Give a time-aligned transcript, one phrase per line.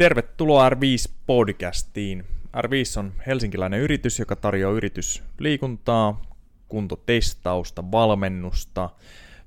[0.00, 2.24] Tervetuloa R5-podcastiin.
[2.56, 6.22] R5 on helsinkiläinen yritys, joka tarjoaa yritysliikuntaa,
[6.68, 8.90] kuntotestausta, valmennusta,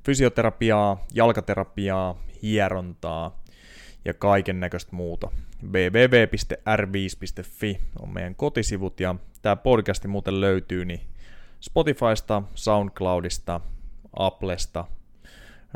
[0.04, 3.44] fysioterapiaa, jalkaterapiaa, hierontaa
[4.06, 5.32] ja kaiken näköistä muuta.
[5.72, 11.02] www.r5.fi on meidän kotisivut ja tämä podcasti muuten löytyy niin
[11.62, 13.62] Spotifysta, Soundcloudista,
[14.20, 14.86] Applesta,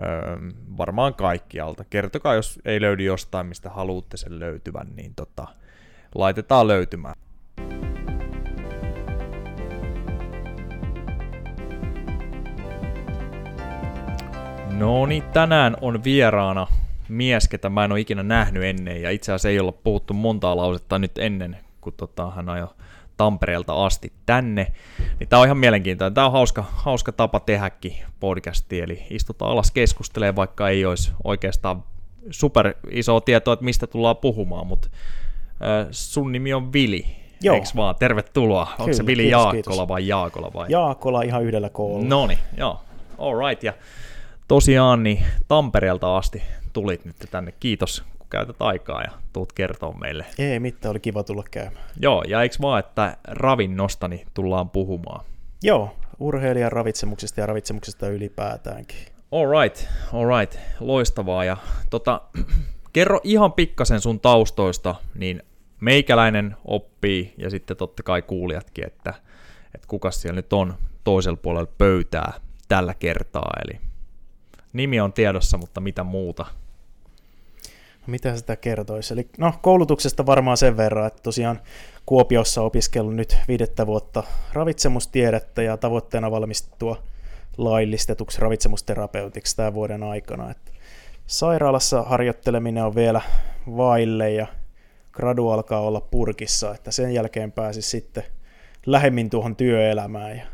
[0.01, 0.37] öö,
[0.77, 1.85] varmaan kaikkialta.
[1.89, 5.47] Kertokaa, jos ei löydy jostain, mistä haluatte sen löytyvän, niin tota,
[6.15, 7.15] laitetaan löytymään.
[14.77, 16.67] No niin, tänään on vieraana
[17.09, 20.57] mies, ketä mä en ole ikinä nähnyt ennen, ja itse asiassa ei olla puhuttu montaa
[20.57, 22.67] lausetta nyt ennen, kun tota, hän ajoi
[23.17, 24.67] Tampereelta asti tänne.
[25.19, 26.13] Niin tämä on ihan mielenkiintoinen.
[26.13, 31.83] Tämä on hauska, hauska tapa tehdäkin podcasti, eli istutaan alas keskustelee, vaikka ei olisi oikeastaan
[32.29, 34.87] super iso tietoa, että mistä tullaan puhumaan, mutta
[35.51, 37.05] äh, sun nimi on Vili.
[37.41, 37.55] Joo.
[37.55, 37.95] Eiks vaan?
[37.99, 38.65] Tervetuloa.
[38.65, 39.87] Kyllä, Onko se Vili kiitos, Jaakkola kiitos.
[39.87, 40.65] vai Jaakola vai?
[40.69, 42.05] Jaakola ihan yhdellä koolla.
[42.07, 42.81] No niin, joo.
[43.17, 43.63] All right.
[43.63, 43.73] Ja
[44.47, 46.41] tosiaan niin Tampereelta asti
[46.73, 47.53] tulit nyt tänne.
[47.59, 50.25] Kiitos käytät aikaa ja tuut kertoa meille.
[50.39, 51.85] Ei mitään, oli kiva tulla käymään.
[51.99, 55.25] Joo, ja eikö vaan, että ravinnostani tullaan puhumaan?
[55.63, 58.97] Joo, urheilijan ravitsemuksesta ja ravitsemuksesta ylipäätäänkin.
[59.31, 61.43] All right, all right, loistavaa.
[61.43, 61.57] Ja
[61.89, 62.21] tota,
[62.93, 65.43] kerro ihan pikkasen sun taustoista, niin
[65.81, 69.13] meikäläinen oppii ja sitten totta kai kuulijatkin, että,
[69.75, 72.33] että kuka siellä nyt on toisella puolella pöytää
[72.67, 73.51] tällä kertaa.
[73.65, 73.79] Eli
[74.73, 76.45] nimi on tiedossa, mutta mitä muuta?
[78.07, 79.13] Mitä sitä kertoisi?
[79.13, 81.59] Eli no, koulutuksesta varmaan sen verran, että tosiaan
[82.05, 87.03] Kuopiossa opiskellut nyt viidettä vuotta ravitsemustiedettä ja tavoitteena valmistua
[87.57, 90.51] laillistetuksi ravitsemusterapeutiksi tämän vuoden aikana.
[90.51, 90.71] Että
[91.27, 93.21] sairaalassa harjoitteleminen on vielä
[93.77, 94.47] vaille ja
[95.11, 98.23] gradu alkaa olla purkissa, että sen jälkeen pääsi sitten
[98.85, 100.37] lähemmin tuohon työelämään.
[100.37, 100.45] Ja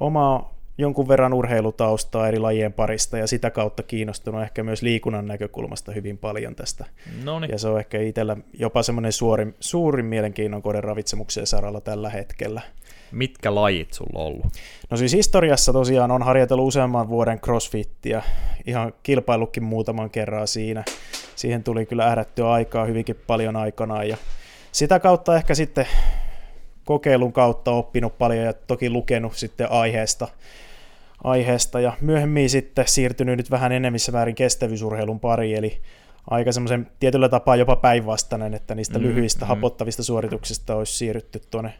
[0.00, 5.92] oma jonkun verran urheilutaustaa eri lajien parista ja sitä kautta kiinnostunut ehkä myös liikunnan näkökulmasta
[5.92, 6.84] hyvin paljon tästä.
[7.24, 7.52] Noniin.
[7.52, 12.60] Ja se on ehkä itsellä jopa semmoinen suurin, suurin mielenkiinnon kohde ravitsemukseen saralla tällä hetkellä.
[13.12, 14.46] Mitkä lajit sulla on ollut?
[14.90, 18.22] No siis historiassa tosiaan on harjoitellut useamman vuoden crossfittiä,
[18.66, 20.84] ihan kilpaillukin muutaman kerran siinä.
[21.36, 24.16] Siihen tuli kyllä ähdättyä aikaa hyvinkin paljon aikanaan ja
[24.72, 25.86] sitä kautta ehkä sitten
[26.84, 30.28] kokeilun kautta oppinut paljon ja toki lukenut sitten aiheesta
[31.24, 35.80] aiheesta ja myöhemmin sitten siirtynyt nyt vähän enemmissä määrin kestävyysurheilun pariin, eli
[36.30, 39.48] aika semmoisen tietyllä tapaa jopa päinvastainen, että niistä mm, lyhyistä mm.
[39.48, 41.74] hapottavista suorituksista olisi siirrytty tuonne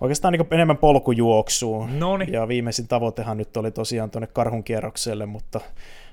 [0.00, 2.00] oikeastaan niin enemmän polkujuoksuun.
[2.00, 2.26] Noni.
[2.28, 5.60] Ja viimeisin tavoitehan nyt oli tosiaan tuonne karhunkierrokselle, mutta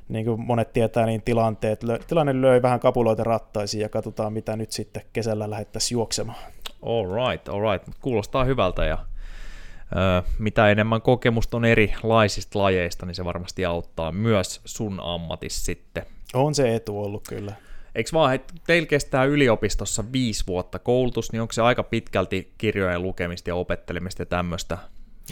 [0.10, 4.72] niin kuin monet tietää, niin tilanteet, tilanne löi vähän kapuloita rattaisiin ja katsotaan, mitä nyt
[4.72, 6.40] sitten kesällä lähettäisiin juoksemaan.
[6.82, 7.90] All right, all right.
[8.02, 8.98] Kuulostaa hyvältä ja
[10.40, 16.06] mitä enemmän kokemusta on erilaisista lajeista, niin se varmasti auttaa myös sun ammatissa sitten.
[16.34, 17.54] On se etu ollut kyllä.
[17.96, 23.02] Eikö vaan, että teillä kestää yliopistossa viisi vuotta koulutus, niin onko se aika pitkälti kirjojen
[23.02, 24.78] lukemista ja opettelemista ja tämmöistä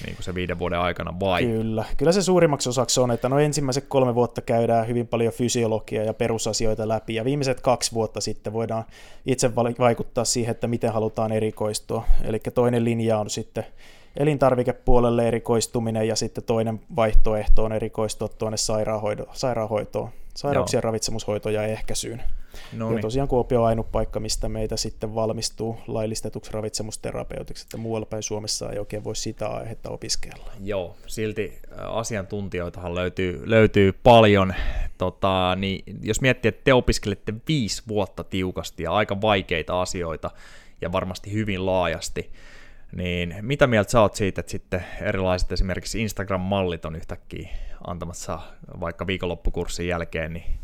[0.06, 1.46] niin kuin se viiden vuoden aikana vai?
[1.46, 6.06] Kyllä, kyllä se suurimmaksi osaksi on, että no ensimmäiset kolme vuotta käydään hyvin paljon fysiologiaa
[6.06, 8.84] ja perusasioita läpi ja viimeiset kaksi vuotta sitten voidaan
[9.26, 12.06] itse vaikuttaa siihen, että miten halutaan erikoistua.
[12.24, 13.66] Eli toinen linja on sitten
[14.18, 20.88] elintarvikepuolelle erikoistuminen ja sitten toinen vaihtoehto on erikoistua tuonne sairaanhoito, sairaanhoitoon, sairauksien Joo.
[20.88, 22.24] ravitsemushoitoon ja ehkäisyyn.
[22.74, 22.98] Noniin.
[22.98, 28.24] Ja tosiaan Kuopio on ainut paikka, mistä meitä sitten valmistuu laillistetuksi ravitsemusterapeutiksi, että muualla päin
[28.24, 30.52] Suomessa ei oikein voi sitä aihetta opiskella.
[30.64, 34.54] Joo, silti asiantuntijoitahan löytyy, löytyy paljon.
[34.98, 40.32] Tota, niin jos miettii, että te opiskelette viisi vuotta tiukasti ja aika vaikeita asioita
[40.82, 42.32] ja varmasti hyvin laajasti,
[42.92, 47.50] niin mitä mieltä sä oot siitä, että sitten erilaiset esimerkiksi Instagram-mallit on yhtäkkiä
[47.88, 48.40] antamassa
[48.80, 50.60] vaikka viikonloppukurssin jälkeen niin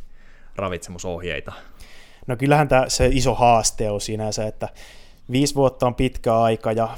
[0.56, 1.51] ravitsemusohjeita?
[2.27, 4.69] No kyllähän tämä se iso haaste on sinänsä, että
[5.31, 6.89] viisi vuotta on pitkä aika ja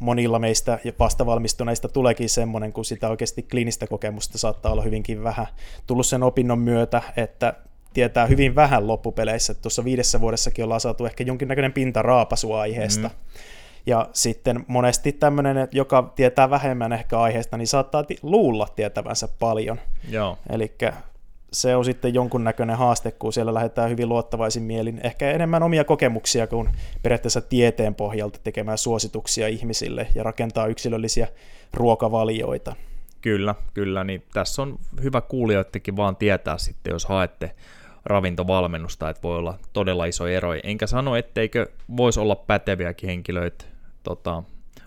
[0.00, 5.46] monilla meistä ja vastavalmistuneista tuleekin semmoinen, kun sitä oikeasti kliinistä kokemusta saattaa olla hyvinkin vähän
[5.86, 7.54] tullut sen opinnon myötä, että
[7.94, 9.54] tietää hyvin vähän loppupeleissä.
[9.54, 13.08] Tuossa viidessä vuodessakin ollaan saatu ehkä jonkinnäköinen pintaraapasu aiheesta.
[13.08, 13.14] Mm.
[13.88, 19.80] Ja sitten monesti tämmöinen, joka tietää vähemmän ehkä aiheesta, niin saattaa luulla tietävänsä paljon.
[20.50, 20.74] Eli
[21.52, 26.46] se on sitten jonkunnäköinen haaste, kun siellä lähdetään hyvin luottavaisin mielin, ehkä enemmän omia kokemuksia
[26.46, 26.68] kuin
[27.02, 31.28] periaatteessa tieteen pohjalta tekemään suosituksia ihmisille ja rakentaa yksilöllisiä
[31.74, 32.76] ruokavalioita.
[33.20, 37.54] Kyllä, kyllä, niin tässä on hyvä kuulijoidenkin vaan tietää sitten, jos haette
[38.04, 40.50] ravintovalmennusta, että voi olla todella iso ero.
[40.62, 43.64] Enkä sano, etteikö voisi olla päteviäkin henkilöitä
[44.02, 44.42] tota,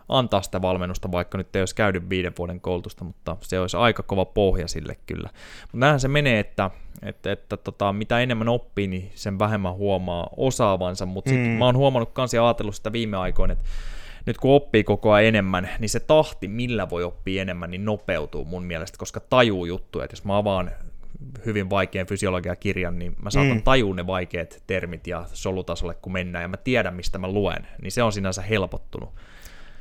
[0.10, 4.04] antaa sitä valmennusta, vaikka nyt ei olisi käynyt viiden vuoden koulutusta, mutta se olisi aika
[4.04, 5.30] kova pohja sille kyllä.
[5.62, 6.72] Mutta näinhän se menee, että,
[7.02, 11.36] että, että tota, mitä enemmän oppii, niin sen vähemmän huomaa osaavansa, mutta mm.
[11.36, 13.66] sitten mä oon huomannut kans ja ajatellut sitä viime aikoina, että
[14.26, 18.46] nyt kun oppii koko ajan enemmän, niin se tahti, millä voi oppia enemmän, niin nopeutuu
[18.46, 20.06] mun mielestä, koska tajuu juttuja.
[20.06, 20.72] Että jos mä avaan
[21.46, 23.64] hyvin vaikean fysiologiakirjan, niin mä saatan mm.
[23.64, 27.92] tajua ne vaikeat termit ja solutasolle, kun mennään, ja mä tiedän, mistä mä luen, niin
[27.92, 29.10] se on sinänsä helpottunut.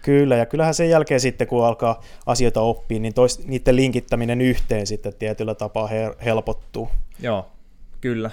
[0.03, 4.87] Kyllä, ja kyllähän sen jälkeen sitten, kun alkaa asioita oppia, niin tois, niiden linkittäminen yhteen
[4.87, 5.89] sitten tietyllä tapaa
[6.25, 6.89] helpottuu.
[7.21, 7.51] Joo,
[8.01, 8.31] kyllä.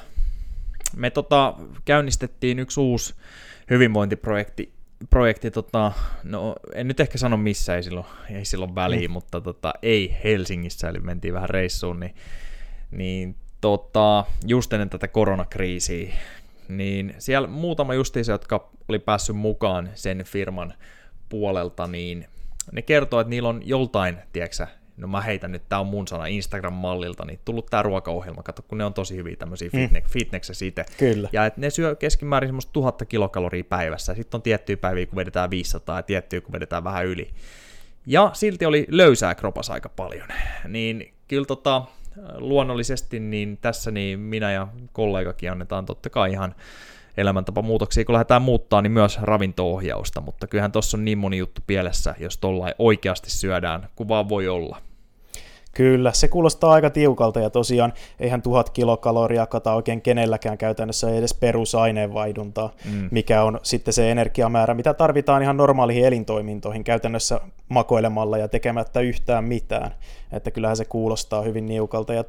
[0.96, 1.54] Me tota,
[1.86, 3.14] käynnistettiin yksi uusi
[3.70, 4.72] hyvinvointiprojekti,
[5.10, 5.92] projekti, tota,
[6.24, 9.14] no en nyt ehkä sano missä, ei silloin, ei silloin väliin, mm.
[9.14, 12.16] mutta tota, ei Helsingissä, eli mentiin vähän reissuun, niin,
[12.92, 16.14] niin tota, just ennen tätä koronakriisiä,
[16.70, 20.74] niin siellä muutama justiisa, jotka oli päässyt mukaan sen firman
[21.30, 22.26] puolelta, niin
[22.72, 24.68] ne kertoo, että niillä on joltain, tiedätkö
[24.98, 28.78] no mä heitän nyt, tää on mun sana Instagram-mallilta, niin tullut tää ruokaohjelma, kato kun
[28.78, 29.80] ne on tosi hyviä tämmöisiä mm.
[29.80, 30.86] fitne- fitnessä itse.
[30.98, 31.30] Kyllä.
[31.32, 35.50] Ja että ne syö keskimäärin semmoista tuhatta kilokaloria päivässä, sitten on tiettyjä päiviä, kun vedetään
[35.50, 37.30] 500 ja tiettyjä, kun vedetään vähän yli.
[38.06, 40.28] Ja silti oli löysää kropas aika paljon.
[40.68, 41.86] Niin kyllä tota,
[42.38, 46.56] luonnollisesti niin tässä niin minä ja kollegakin annetaan totta kai ihan
[47.18, 52.16] elämäntapamuutoksia, kun lähdetään muuttaa, niin myös ravinto-ohjausta, mutta kyllähän tuossa on niin moni juttu pielessä,
[52.20, 54.87] jos tuolla oikeasti syödään, kuin vaan voi olla.
[55.78, 61.34] Kyllä, se kuulostaa aika tiukalta ja tosiaan eihän tuhat kilokaloria kata oikein kenelläkään käytännössä edes
[61.34, 63.08] perusaineenvaihduntaa, mm.
[63.12, 67.40] mikä on sitten se energiamäärä, mitä tarvitaan ihan normaaliin elintoimintoihin käytännössä
[67.70, 69.92] makoilemalla ja tekemättä yhtään mitään.
[70.32, 72.14] Että kyllähän se kuulostaa hyvin niukalta.
[72.14, 72.24] Ja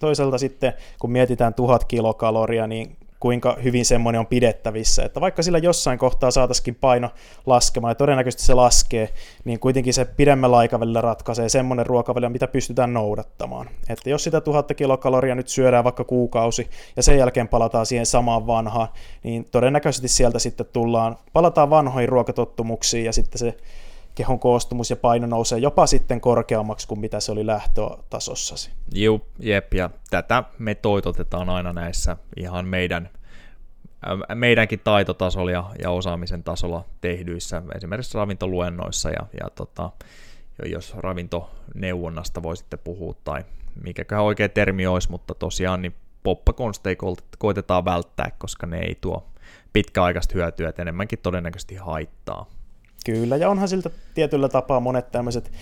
[0.00, 5.04] toisaalta sitten, kun mietitään tuhat kilokaloria, niin kuinka hyvin semmoinen on pidettävissä.
[5.04, 7.10] Että vaikka sillä jossain kohtaa saataisiin paino
[7.46, 9.08] laskemaan, ja todennäköisesti se laskee,
[9.44, 13.68] niin kuitenkin se pidemmällä aikavälillä ratkaisee semmoinen ruokavalio, mitä pystytään noudattamaan.
[13.88, 18.46] Että jos sitä tuhatta kilokaloria nyt syödään vaikka kuukausi, ja sen jälkeen palataan siihen samaan
[18.46, 18.88] vanhaan,
[19.22, 23.56] niin todennäköisesti sieltä sitten tullaan, palataan vanhoihin ruokatottumuksiin, ja sitten se
[24.16, 28.70] kehon koostumus ja paino nousee jopa sitten korkeammaksi kuin mitä se oli lähtötasossasi.
[28.94, 33.10] Juu, jep, ja tätä me toitotetaan aina näissä ihan meidän,
[34.34, 39.90] meidänkin taitotasolla ja, ja osaamisen tasolla tehdyissä, esimerkiksi ravintoluennoissa, ja, ja tota,
[40.66, 43.44] jos ravintoneuvonnasta voi sitten puhua, tai
[43.84, 46.96] mikäköhän oikea termi olisi, mutta tosiaan niin poppakonsteja
[47.38, 49.26] koitetaan välttää, koska ne ei tuo
[49.72, 52.46] pitkäaikaista hyötyä, että enemmänkin todennäköisesti haittaa.
[53.06, 55.52] Kyllä, ja onhan siltä tietyllä tapaa monet tämmöiset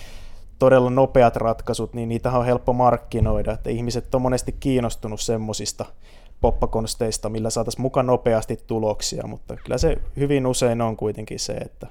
[0.59, 5.85] todella nopeat ratkaisut, niin niitä on helppo markkinoida, että ihmiset on monesti kiinnostunut semmoisista
[6.41, 11.87] poppakonsteista, millä saataisiin mukaan nopeasti tuloksia, mutta kyllä se hyvin usein on kuitenkin se, että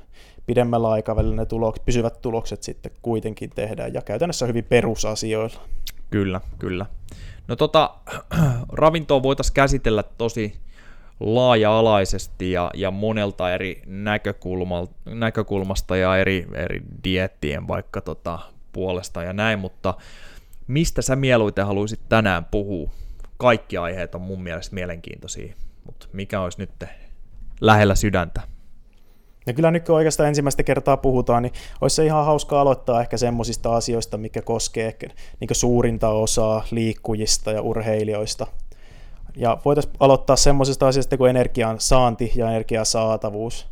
[0.46, 5.60] pidemmällä aikavälillä ne tulok, pysyvät tulokset sitten kuitenkin tehdään, ja käytännössä hyvin perusasioilla.
[6.10, 6.86] Kyllä, kyllä.
[7.48, 7.94] No tota,
[8.72, 10.56] ravintoa voitaisiin käsitellä tosi
[11.20, 13.82] laaja-alaisesti ja, ja monelta eri
[15.06, 18.38] näkökulmasta ja eri, eri diettien vaikka tota
[18.72, 19.94] puolesta ja näin, mutta
[20.66, 22.90] mistä sä mieluiten haluaisit tänään puhua?
[23.36, 25.54] Kaikki aiheet on mun mielestä mielenkiintoisia,
[25.86, 26.84] mutta mikä olisi nyt
[27.60, 28.40] lähellä sydäntä?
[29.46, 33.16] Ja kyllä nyt kun oikeastaan ensimmäistä kertaa puhutaan, niin olisi se ihan hauska aloittaa ehkä
[33.16, 35.06] semmoisista asioista, mikä koskee ehkä
[35.40, 38.46] niin suurinta osaa liikkujista ja urheilijoista–
[39.36, 43.66] ja voitaisiin aloittaa semmoisesta asiasta kuin energian saanti ja energian saatavuus.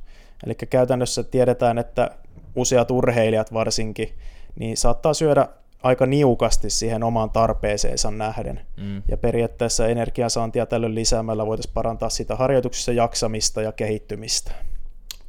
[0.47, 2.11] Eli käytännössä tiedetään, että
[2.57, 4.13] useat urheilijat varsinkin,
[4.59, 5.49] niin saattaa syödä
[5.83, 8.61] aika niukasti siihen omaan tarpeeseensa nähden.
[8.77, 9.03] Mm.
[9.09, 14.53] Ja periaatteessa energiansaantia tällöin lisäämällä voitaisiin parantaa sitä harjoituksessa jaksamista ja kehittymistä.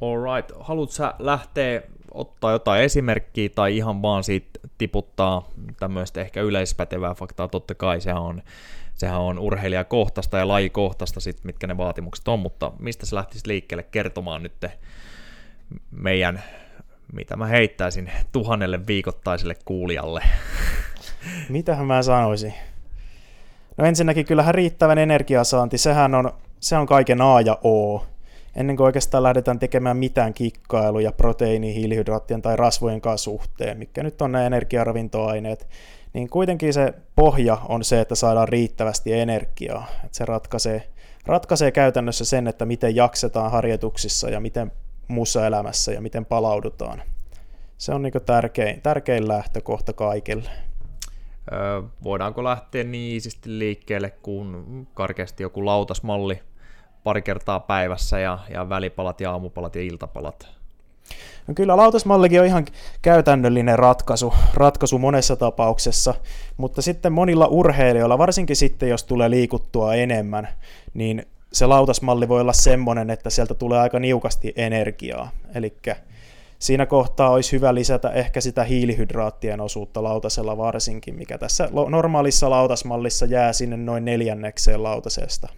[0.00, 0.52] Alright.
[0.60, 1.82] Haluatko sä lähteä
[2.14, 5.48] ottaa jotain esimerkkiä tai ihan vaan siitä tiputtaa
[5.80, 7.48] tämmöistä ehkä yleispätevää faktaa?
[7.48, 8.42] Totta kai se on
[8.94, 13.82] sehän on urheilijakohtaista ja lajikohtaista, sit, mitkä ne vaatimukset on, mutta mistä se lähtisi liikkeelle
[13.82, 14.64] kertomaan nyt
[15.90, 16.42] meidän,
[17.12, 20.22] mitä mä heittäisin, tuhannelle viikoittaiselle kuulijalle?
[21.48, 22.54] Mitähän mä sanoisin?
[23.76, 28.06] No ensinnäkin kyllähän riittävän energiasaanti, sehän on, se on kaiken A ja O.
[28.56, 34.22] Ennen kuin oikeastaan lähdetään tekemään mitään kikkailuja proteiini, hiilihydraattien tai rasvojen kanssa suhteen, mikä nyt
[34.22, 35.68] on ne energiaravintoaineet,
[36.12, 39.86] niin kuitenkin se pohja on se, että saadaan riittävästi energiaa.
[40.04, 40.88] Että se ratkaisee,
[41.26, 44.72] ratkaisee käytännössä sen, että miten jaksetaan harjoituksissa ja miten
[45.08, 47.02] muussa elämässä ja miten palaudutaan.
[47.78, 50.50] Se on niin tärkein, tärkein lähtökohta kaikille.
[52.04, 56.40] voidaanko lähteä niin liikkeelle kuin karkeasti joku lautasmalli
[57.04, 60.48] pari kertaa päivässä ja, ja välipalat ja aamupalat ja iltapalat?
[61.46, 62.66] No kyllä lautasmallikin on ihan
[63.02, 66.14] käytännöllinen ratkaisu, ratkaisu monessa tapauksessa,
[66.56, 70.48] mutta sitten monilla urheilijoilla, varsinkin sitten jos tulee liikuttua enemmän,
[70.94, 75.30] niin se lautasmalli voi olla semmoinen, että sieltä tulee aika niukasti energiaa.
[75.54, 75.76] Eli
[76.58, 83.26] siinä kohtaa olisi hyvä lisätä ehkä sitä hiilihydraattien osuutta lautasella varsinkin, mikä tässä normaalissa lautasmallissa
[83.26, 85.48] jää sinne noin neljännekseen lautasesta.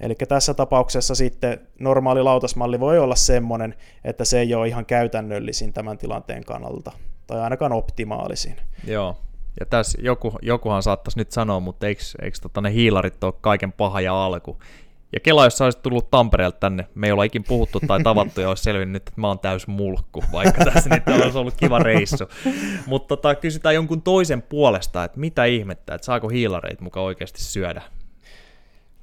[0.00, 3.74] Eli tässä tapauksessa sitten normaali lautasmalli voi olla semmoinen,
[4.04, 6.92] että se ei ole ihan käytännöllisin tämän tilanteen kannalta,
[7.26, 8.56] tai ainakaan optimaalisin.
[8.86, 9.16] Joo,
[9.60, 13.72] ja tässä joku, jokuhan saattaisi nyt sanoa, mutta eikö, eikö tota ne hiilarit ole kaiken
[13.72, 14.58] paha ja alku?
[15.12, 18.48] Ja Kela, jos olisit tullut Tampereelta tänne, me ei olla ikin puhuttu tai tavattu ja
[18.48, 22.24] olisi selvinnyt, että mä oon täys mulkku, vaikka tässä nyt olisi ollut kiva reissu.
[22.86, 27.82] Mutta tota, kysytään jonkun toisen puolesta, että mitä ihmettä, että saako hiilareita mukaan oikeasti syödä?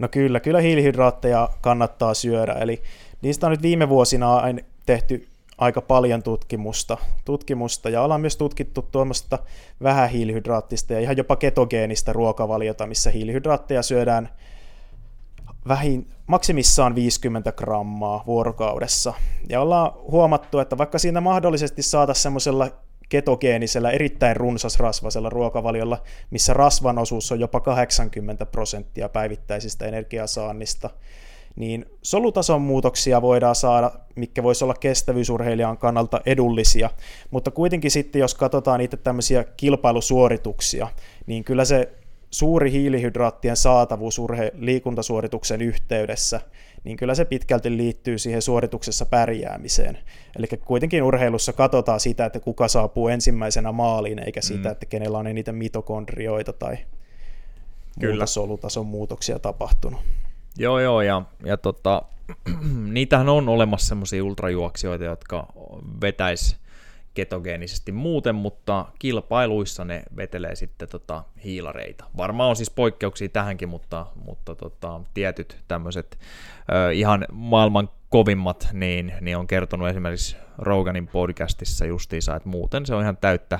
[0.02, 2.82] No kyllä, kyllä hiilihydraatteja kannattaa syödä, eli
[3.22, 4.42] niistä on nyt viime vuosina
[4.86, 5.28] tehty
[5.58, 9.40] aika paljon tutkimusta, tutkimusta ja ollaan myös tutkittu tuommoista
[9.84, 14.30] vähähiilihydraattista ja ihan jopa ketogeenistä ruokavaliota, missä hiilihydraatteja syödään
[15.68, 19.14] vähin, maksimissaan 50 grammaa vuorokaudessa.
[19.50, 22.68] Ja ollaan huomattu, että vaikka siinä mahdollisesti saata semmoisella
[23.12, 30.90] ketogeenisellä, erittäin runsasrasvasella ruokavaliolla, missä rasvan osuus on jopa 80 prosenttia päivittäisistä energiasaannista,
[31.56, 36.90] niin solutason muutoksia voidaan saada, mikä voisi olla kestävyysurheilijan kannalta edullisia,
[37.32, 40.88] mutta kuitenkin sitten, jos katsotaan niitä tämmöisiä kilpailusuorituksia,
[41.26, 41.90] niin kyllä se
[42.30, 46.42] suuri hiilihydraattien saatavuus urhe- liikuntasuorituksen yhteydessä,
[46.84, 49.98] niin kyllä se pitkälti liittyy siihen suorituksessa pärjäämiseen.
[50.36, 54.72] Eli kuitenkin urheilussa katsotaan sitä, että kuka saapuu ensimmäisenä maaliin, eikä sitä, mm.
[54.72, 56.78] että kenellä on eniten mitokondrioita tai
[58.00, 58.14] kyllä.
[58.14, 60.02] muuta solutason muutoksia tapahtunut.
[60.58, 62.02] Joo, joo, ja, ja tota,
[62.94, 65.48] niitähän on olemassa semmoisia ultrajuoksijoita, jotka
[66.02, 66.58] vetäis
[67.14, 72.06] ketogeenisesti muuten, mutta kilpailuissa ne vetelee sitten tota hiilareita.
[72.18, 76.20] Varmaan on siis poikkeuksia tähänkin, mutta, mutta tota, tietyt tämmöiset
[76.94, 83.02] ihan maailman kovimmat, niin, niin on kertonut esimerkiksi Roganin podcastissa justiinsa, että muuten se on
[83.02, 83.60] ihan täyttä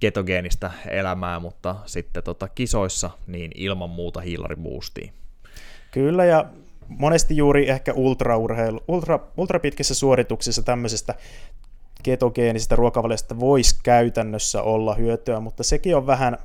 [0.00, 5.12] ketogeenistä elämää, mutta sitten tota kisoissa niin ilman muuta hiilariboostia.
[5.90, 6.46] Kyllä, ja
[6.88, 11.14] monesti juuri ehkä ultraurheilu, ultra, ultrapitkissä suorituksissa tämmöisestä
[12.02, 16.38] ketogeenisestä ruokavaliosta voisi käytännössä olla hyötyä, mutta sekin on vähän,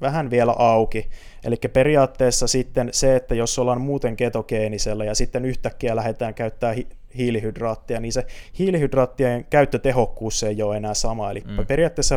[0.00, 1.10] vähän vielä auki.
[1.44, 6.74] Eli periaatteessa sitten se, että jos ollaan muuten ketogeenisellä ja sitten yhtäkkiä lähdetään käyttää
[7.16, 8.26] hiilihydraattia, niin se
[8.58, 11.30] hiilihydraattien käyttötehokkuus ei ole enää sama.
[11.30, 11.66] Eli mm.
[11.66, 12.16] periaatteessa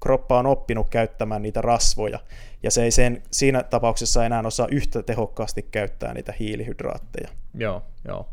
[0.00, 2.18] kroppa on oppinut käyttämään niitä rasvoja,
[2.62, 7.28] ja se ei sen, siinä tapauksessa enää osaa yhtä tehokkaasti käyttää niitä hiilihydraatteja.
[7.54, 8.28] Joo, joo.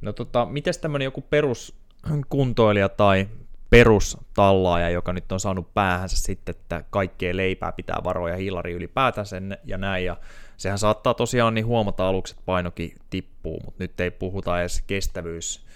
[0.00, 1.79] No tota, miten tämmöinen joku perus
[2.28, 3.28] kuntoilija tai
[3.70, 9.78] perustallaaja, joka nyt on saanut päähänsä sitten, että kaikkea leipää pitää varoja hiilari ylipäätänsä ja
[9.78, 10.16] näin, ja
[10.56, 15.66] sehän saattaa tosiaan niin huomata aluksi, että painokin tippuu, mutta nyt ei puhuta edes kestävyys,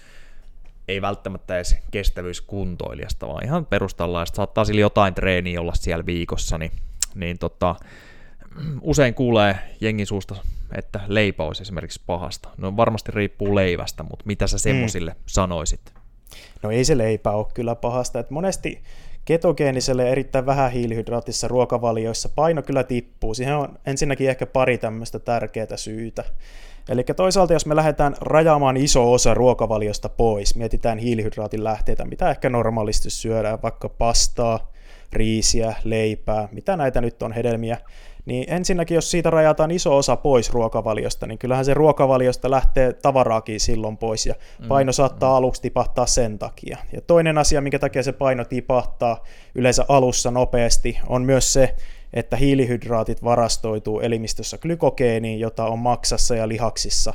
[0.87, 6.71] ei välttämättä edes kestävyyskuntoilijasta, vaan ihan perustallaajasta, saattaa sillä jotain treeniä olla siellä viikossa, niin,
[7.15, 7.75] niin tota,
[8.81, 10.35] usein kuulee jengin suusta,
[10.77, 12.49] että leipä olisi esimerkiksi pahasta.
[12.57, 15.19] No varmasti riippuu leivästä, mutta mitä sä semmoisille mm.
[15.25, 15.94] sanoisit?
[16.63, 18.19] No ei se leipä ole kyllä pahasta.
[18.19, 18.81] että monesti
[19.25, 23.33] ketogeeniselle erittäin vähän hiilihydraattisissa ruokavalioissa paino kyllä tippuu.
[23.33, 26.23] Siihen on ensinnäkin ehkä pari tämmöistä tärkeää syytä.
[26.89, 32.49] Eli toisaalta jos me lähdetään rajaamaan iso osa ruokavaliosta pois, mietitään hiilihydraatin lähteitä, mitä ehkä
[32.49, 34.71] normaalisti syödään, vaikka pastaa,
[35.13, 37.77] riisiä, leipää, mitä näitä nyt on hedelmiä,
[38.25, 43.59] niin ensinnäkin, jos siitä rajataan iso osa pois ruokavaliosta, niin kyllähän se ruokavaliosta lähtee tavaraakin
[43.59, 45.35] silloin pois, ja mm, paino saattaa mm.
[45.35, 46.77] aluksi tipahtaa sen takia.
[46.93, 49.23] Ja toinen asia, minkä takia se paino tipahtaa
[49.55, 51.75] yleensä alussa nopeasti, on myös se,
[52.13, 57.13] että hiilihydraatit varastoituu elimistössä glykogeeniin, jota on maksassa ja lihaksissa.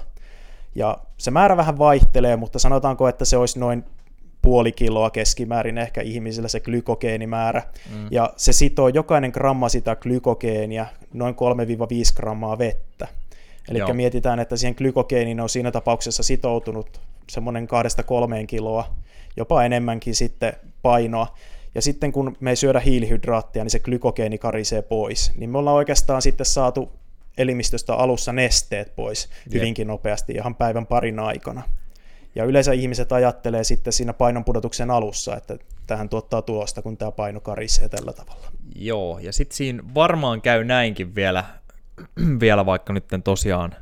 [0.75, 3.85] Ja se määrä vähän vaihtelee, mutta sanotaanko, että se olisi noin
[4.43, 8.07] puoli kiloa keskimäärin ehkä ihmisillä se glykogeenimäärä, mm.
[8.11, 11.37] ja se sitoo jokainen gramma sitä glykogeenia noin 3-5
[12.17, 13.09] grammaa vettä.
[13.69, 17.69] Eli mietitään, että siihen glykogeeniin on siinä tapauksessa sitoutunut semmoinen
[18.43, 18.95] 2-3 kiloa,
[19.37, 21.37] jopa enemmänkin sitten painoa.
[21.75, 25.33] Ja sitten kun me ei syödä hiilihydraattia, niin se glykogeeni karisee pois.
[25.37, 26.93] Niin me ollaan oikeastaan sitten saatu
[27.39, 31.63] elimistöstä alussa nesteet pois hyvinkin nopeasti ihan päivän parin aikana.
[32.35, 35.57] Ja yleensä ihmiset ajattelee sitten siinä painonpudotuksen alussa, että
[35.87, 38.47] tähän tuottaa tulosta, kun tämä paino karisee tällä tavalla.
[38.75, 41.45] Joo, ja sitten siinä varmaan käy näinkin vielä,
[42.41, 43.75] vielä vaikka nyt tosiaan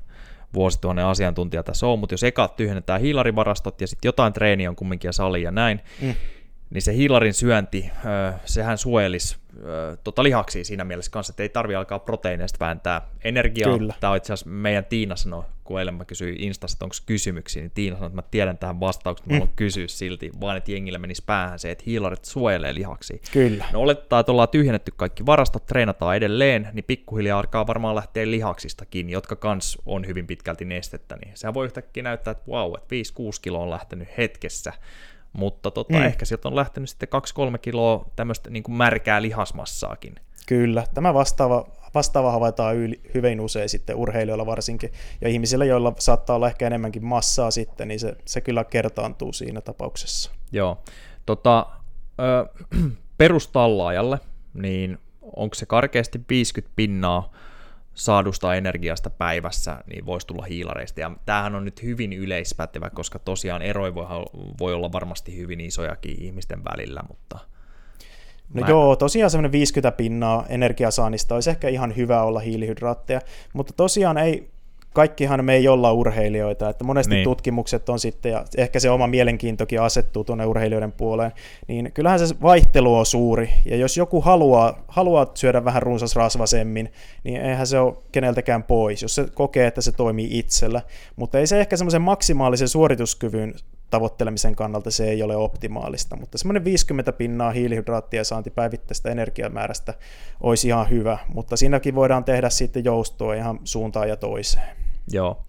[0.55, 5.09] vuosituhannen asiantuntija tässä on, mutta jos eka tyhjennetään hiilarivarastot ja sitten jotain treeniä on kumminkin
[5.09, 6.15] ja sali ja näin, mm
[6.71, 7.91] niin se hiilarin syönti,
[8.45, 9.38] sehän suojelisi
[10.05, 13.79] tota lihaksia siinä mielessä kanssa, että ei tarvi alkaa proteiineista vääntää energiaa.
[13.79, 13.95] Kyllä.
[14.01, 17.63] Tämä on itse asiassa meidän Tiina sanoi, kun eilen mä kysyin Instasta, että onko kysymyksiä,
[17.63, 19.57] niin Tiina sanoi, että mä tiedän tähän vastauksen, mä haluan mm.
[19.57, 23.19] kysyä silti, vaan että jengille menisi päähän se, että hiilarit suojelee lihaksia.
[23.33, 23.65] Kyllä.
[23.73, 29.11] No oletetaan, että ollaan tyhjennetty kaikki varastot, treenataan edelleen, niin pikkuhiljaa alkaa varmaan lähteä lihaksistakin,
[29.11, 32.99] jotka kans on hyvin pitkälti nestettä, niin sehän voi yhtäkkiä näyttää, että vau, että 5-6
[33.43, 34.73] kiloa on lähtenyt hetkessä
[35.33, 36.05] mutta tota, mm.
[36.05, 37.09] ehkä sieltä on lähtenyt sitten
[37.55, 40.15] 2-3 kiloa tämmöistä niin kuin märkää lihasmassaakin.
[40.47, 46.37] Kyllä, tämä vastaava, vastaava havaitaan yli, hyvin usein sitten urheilijoilla varsinkin, ja ihmisillä, joilla saattaa
[46.37, 50.31] olla ehkä enemmänkin massaa sitten, niin se, se kyllä kertaantuu siinä tapauksessa.
[50.53, 50.79] Joo,
[51.27, 51.67] tota,
[52.21, 52.47] ö,
[53.19, 54.19] perustallaajalle,
[54.55, 54.99] niin
[55.37, 57.33] onko se karkeasti 50 pinnaa
[57.99, 61.01] saadusta energiasta päivässä niin voisi tulla hiilareista.
[61.01, 64.07] Ja tämähän on nyt hyvin yleispätevä, koska tosiaan eroja voi,
[64.59, 67.39] voi olla varmasti hyvin isojakin ihmisten välillä, mutta...
[68.55, 68.69] No mä...
[68.69, 73.21] joo, tosiaan semmoinen 50 pinnaa energiasaannista olisi ehkä ihan hyvä olla hiilihydraatteja,
[73.53, 74.51] mutta tosiaan ei,
[74.99, 77.25] kaikkihan me ei olla urheilijoita, että monesti niin.
[77.25, 81.33] tutkimukset on sitten, ja ehkä se oma mielenkiintokin asettuu tuonne urheilijoiden puoleen,
[81.69, 86.93] niin kyllähän se vaihtelu on suuri, ja jos joku haluaa, haluaa syödä vähän runsasrasvasemmin,
[87.25, 90.83] niin eihän se ole keneltäkään pois, jos se kokee, että se toimii itsellä,
[91.17, 93.55] mutta ei se ehkä semmoisen maksimaalisen suorituskyvyn
[93.91, 99.95] tavoittelemisen kannalta se ei ole optimaalista, mutta semmoinen 50 pinnaa hiilihydraattia saanti päivittäistä energiamäärästä
[100.41, 104.88] olisi ihan hyvä, mutta siinäkin voidaan tehdä sitten joustoa ihan suuntaan ja toiseen.
[105.13, 105.45] Joo.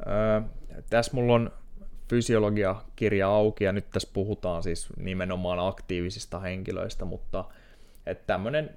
[0.00, 0.42] Ö,
[0.90, 1.50] tässä mulla on
[2.08, 7.44] fysiologiakirja auki ja nyt tässä puhutaan siis nimenomaan aktiivisista henkilöistä, mutta
[8.06, 8.70] että tämmöinen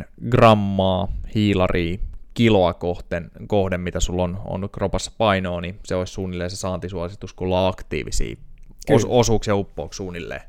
[0.00, 1.98] 6-10 grammaa hiilaria
[2.34, 7.32] kiloa kohden, kohden mitä sulla on, on kropassa painoa, niin se olisi suunnilleen se saantisuositus,
[7.32, 8.36] kun ollaan aktiivisia
[8.90, 10.42] os, osuuksia uppoaksi suunnilleen.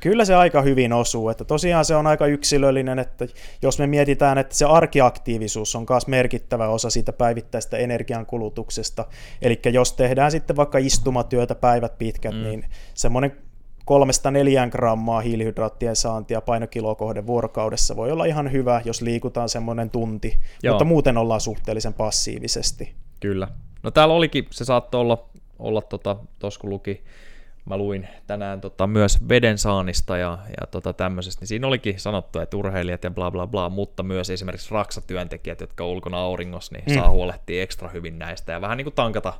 [0.00, 3.26] Kyllä se aika hyvin osuu, että tosiaan se on aika yksilöllinen, että
[3.62, 9.04] jos me mietitään, että se arkiaktiivisuus on myös merkittävä osa siitä päivittäistä energiankulutuksesta,
[9.42, 12.42] eli jos tehdään sitten vaikka istumatyötä päivät pitkät, mm.
[12.42, 13.36] niin semmoinen
[13.88, 19.90] kolmesta neljään grammaa hiilihydraattien saantia painokiloa kohden vuorokaudessa voi olla ihan hyvä, jos liikutaan semmoinen
[19.90, 20.74] tunti, Joo.
[20.74, 22.94] mutta muuten ollaan suhteellisen passiivisesti.
[23.20, 23.48] Kyllä.
[23.82, 27.04] No täällä olikin, se saattoi olla, olla tota, tos kun luki,
[27.68, 32.38] mä luin tänään tota, myös veden saannista ja, ja tota, tämmöisestä, niin siinä olikin sanottu,
[32.38, 36.84] että urheilijat ja bla bla bla, mutta myös esimerkiksi raksatyöntekijät, jotka on ulkona auringossa, niin
[36.88, 36.94] mm.
[36.94, 39.34] saa huolehtia ekstra hyvin näistä ja vähän niin kuin tankata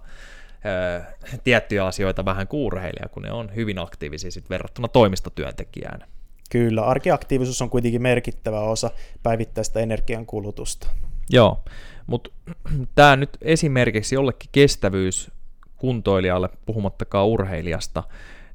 [1.44, 6.04] tiettyjä asioita vähän kuurheilija, kun ne on hyvin aktiivisia sit verrattuna toimistotyöntekijään.
[6.50, 8.90] Kyllä, arkiaktiivisuus on kuitenkin merkittävä osa
[9.22, 10.88] päivittäistä energiankulutusta.
[11.30, 11.64] Joo,
[12.06, 12.30] mutta
[12.94, 15.30] tämä nyt esimerkiksi jollekin kestävyys
[15.78, 18.02] kuntoilijalle, puhumattakaan urheilijasta,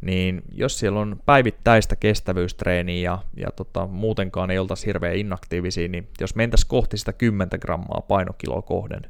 [0.02, 6.08] niin jos siellä on päivittäistä kestävyystreeniä ja, ja tota, muutenkaan ei oltaisi hirveän inaktiivisia, niin
[6.22, 9.02] jos mentäisiin kohti sitä 10 grammaa painokiloa kohden,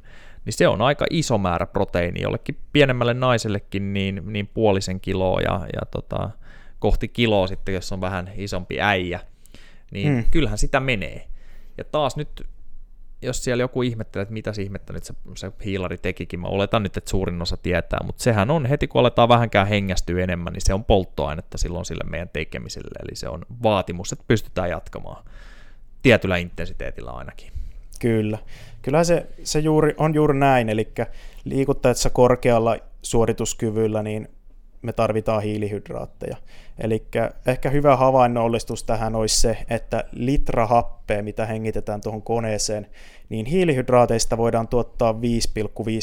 [0.46, 5.68] niin se on aika iso määrä proteiini jollekin pienemmälle naisellekin niin, niin puolisen kiloa ja,
[5.74, 6.30] ja tota,
[6.80, 9.20] kohti kiloa sitten, jos on vähän isompi äijä,
[9.92, 10.24] niin hmm.
[10.32, 11.28] kyllähän sitä menee.
[11.78, 12.48] Ja taas nyt,
[13.24, 16.98] jos siellä joku ihmettelee, että mitä ihmettä nyt se, se hiilari tekikin, mä oletan nyt,
[16.98, 20.74] että suurin osa tietää, mutta sehän on heti, kun aletaan vähänkään hengästyä enemmän, niin se
[20.74, 25.26] on polttoainetta silloin sille meidän tekemiselle, eli se on vaatimus, että pystytään jatkamaan
[26.02, 27.52] tietyllä intensiteetillä ainakin.
[28.00, 28.38] Kyllä.
[28.82, 30.92] Kyllä se, se juuri, on juuri näin, eli
[31.44, 34.28] liikuttaessa korkealla suorituskyvyllä, niin
[34.84, 36.38] me tarvitaan hiilihydraatteja.
[36.80, 37.06] Eli
[37.48, 42.88] ehkä hyvä havainnollistus tähän olisi se, että litra happea, mitä hengitetään tuohon koneeseen,
[43.30, 45.18] niin hiilihydraateista voidaan tuottaa 5,5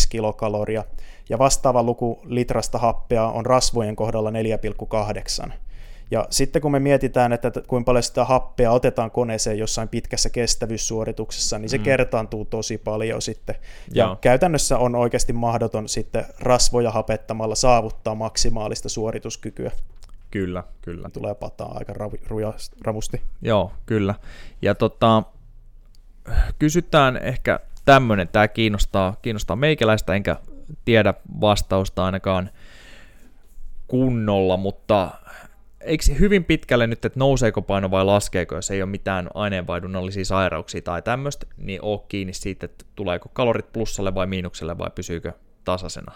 [0.09, 0.85] kilokaloria,
[1.29, 4.31] ja vastaava luku litrasta happea on rasvojen kohdalla
[5.47, 5.53] 4,8.
[6.11, 11.59] Ja sitten kun me mietitään, että kuinka paljon sitä happea otetaan koneeseen jossain pitkässä kestävyyssuorituksessa,
[11.59, 11.85] niin se mm.
[11.85, 13.55] kertaantuu tosi paljon sitten.
[13.95, 14.17] Ja Joo.
[14.17, 19.71] käytännössä on oikeasti mahdoton sitten rasvoja hapettamalla saavuttaa maksimaalista suorituskykyä.
[20.31, 21.11] Kyllä, kyllä.
[21.13, 23.23] Tulee pataa aika rav- ravusti.
[23.43, 24.15] Joo, kyllä.
[24.63, 25.23] Ja tota,
[26.59, 30.37] kysytään ehkä tämmöinen, tämä kiinnostaa, kiinnostaa meikäläistä, enkä
[30.85, 32.51] tiedä vastausta ainakaan
[33.87, 35.11] kunnolla, mutta
[35.81, 40.83] eikö hyvin pitkälle nyt, että nouseeko paino vai laskeeko, jos ei ole mitään aineenvaihdunnallisia sairauksia
[40.83, 45.33] tai tämmöistä, niin ole kiinni siitä, että tuleeko kalorit plussalle vai miinukselle vai pysyykö
[45.65, 46.13] tasaisena?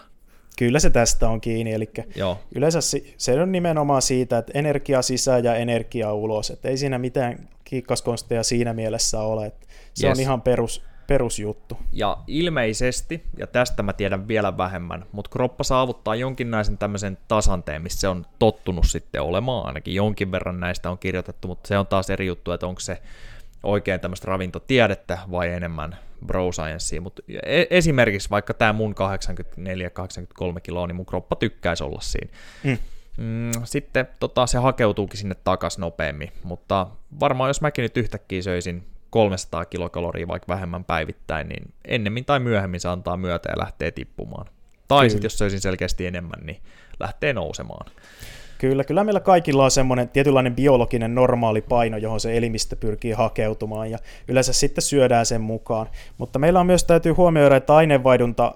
[0.57, 2.39] Kyllä se tästä on kiinni, eli Joo.
[2.55, 2.79] yleensä
[3.17, 8.43] se on nimenomaan siitä, että energia sisään ja energia ulos, että ei siinä mitään kikkaskonsteja
[8.43, 10.17] siinä mielessä ole, että se yes.
[10.17, 11.77] on ihan perus, perusjuttu.
[11.91, 17.99] Ja ilmeisesti, ja tästä mä tiedän vielä vähemmän, mutta kroppa saavuttaa jonkinlaisen tämmöisen tasanteen, missä
[17.99, 22.09] se on tottunut sitten olemaan, ainakin jonkin verran näistä on kirjoitettu, mutta se on taas
[22.09, 23.01] eri juttu, että onko se
[23.63, 28.95] oikein tämmöistä ravintotiedettä vai enemmän bro sciencea, mutta e- esimerkiksi vaikka tämä mun
[30.55, 32.31] 84-83 kiloa, niin mun kroppa tykkäisi olla siinä.
[32.63, 32.77] Mm.
[33.17, 36.87] Mm, sitten tota, se hakeutuukin sinne takas nopeammin, mutta
[37.19, 42.79] varmaan jos mäkin nyt yhtäkkiä söisin 300 kilokaloria vaikka vähemmän päivittäin, niin ennemmin tai myöhemmin
[42.79, 44.45] se antaa myötä ja lähtee tippumaan.
[44.87, 46.57] Tai sitten jos söisin selkeästi enemmän, niin
[46.99, 47.91] lähtee nousemaan.
[48.57, 53.91] Kyllä, kyllä meillä kaikilla on semmoinen tietynlainen biologinen normaali paino, johon se elimistö pyrkii hakeutumaan
[53.91, 53.97] ja
[54.27, 55.87] yleensä sitten syödään sen mukaan.
[56.17, 58.55] Mutta meillä on myös täytyy huomioida, että aineenvaihdunta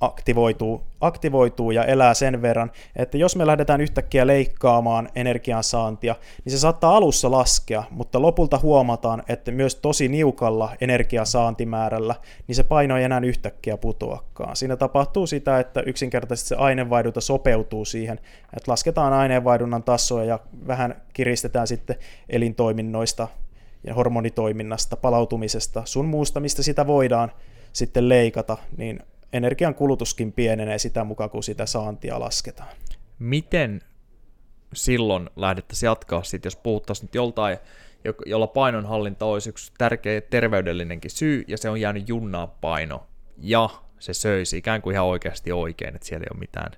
[0.00, 6.58] aktivoituu, aktivoituu ja elää sen verran, että jos me lähdetään yhtäkkiä leikkaamaan energiansaantia, niin se
[6.58, 12.14] saattaa alussa laskea, mutta lopulta huomataan, että myös tosi niukalla energiasaantimäärällä,
[12.46, 14.56] niin se paino ei enää yhtäkkiä putoakaan.
[14.56, 18.18] Siinä tapahtuu sitä, että yksinkertaisesti se aineenvaihdunta sopeutuu siihen,
[18.56, 21.96] että lasketaan aineenvaihdunnan tasoa ja vähän kiristetään sitten
[22.28, 23.28] elintoiminnoista
[23.84, 27.32] ja hormonitoiminnasta, palautumisesta, sun muusta, mistä sitä voidaan
[27.72, 29.00] sitten leikata, niin
[29.32, 32.68] energian kulutuskin pienenee sitä mukaan, kun sitä saantia lasketaan.
[33.18, 33.80] Miten
[34.74, 37.58] silloin lähdettäisiin jatkaa sitten, jos puhuttaisiin nyt joltain,
[38.26, 43.06] jolla painonhallinta olisi yksi tärkeä terveydellinenkin syy, ja se on jäänyt junnaa paino,
[43.38, 46.72] ja se söisi ikään kuin ihan oikeasti oikein, että siellä ei ole mitään,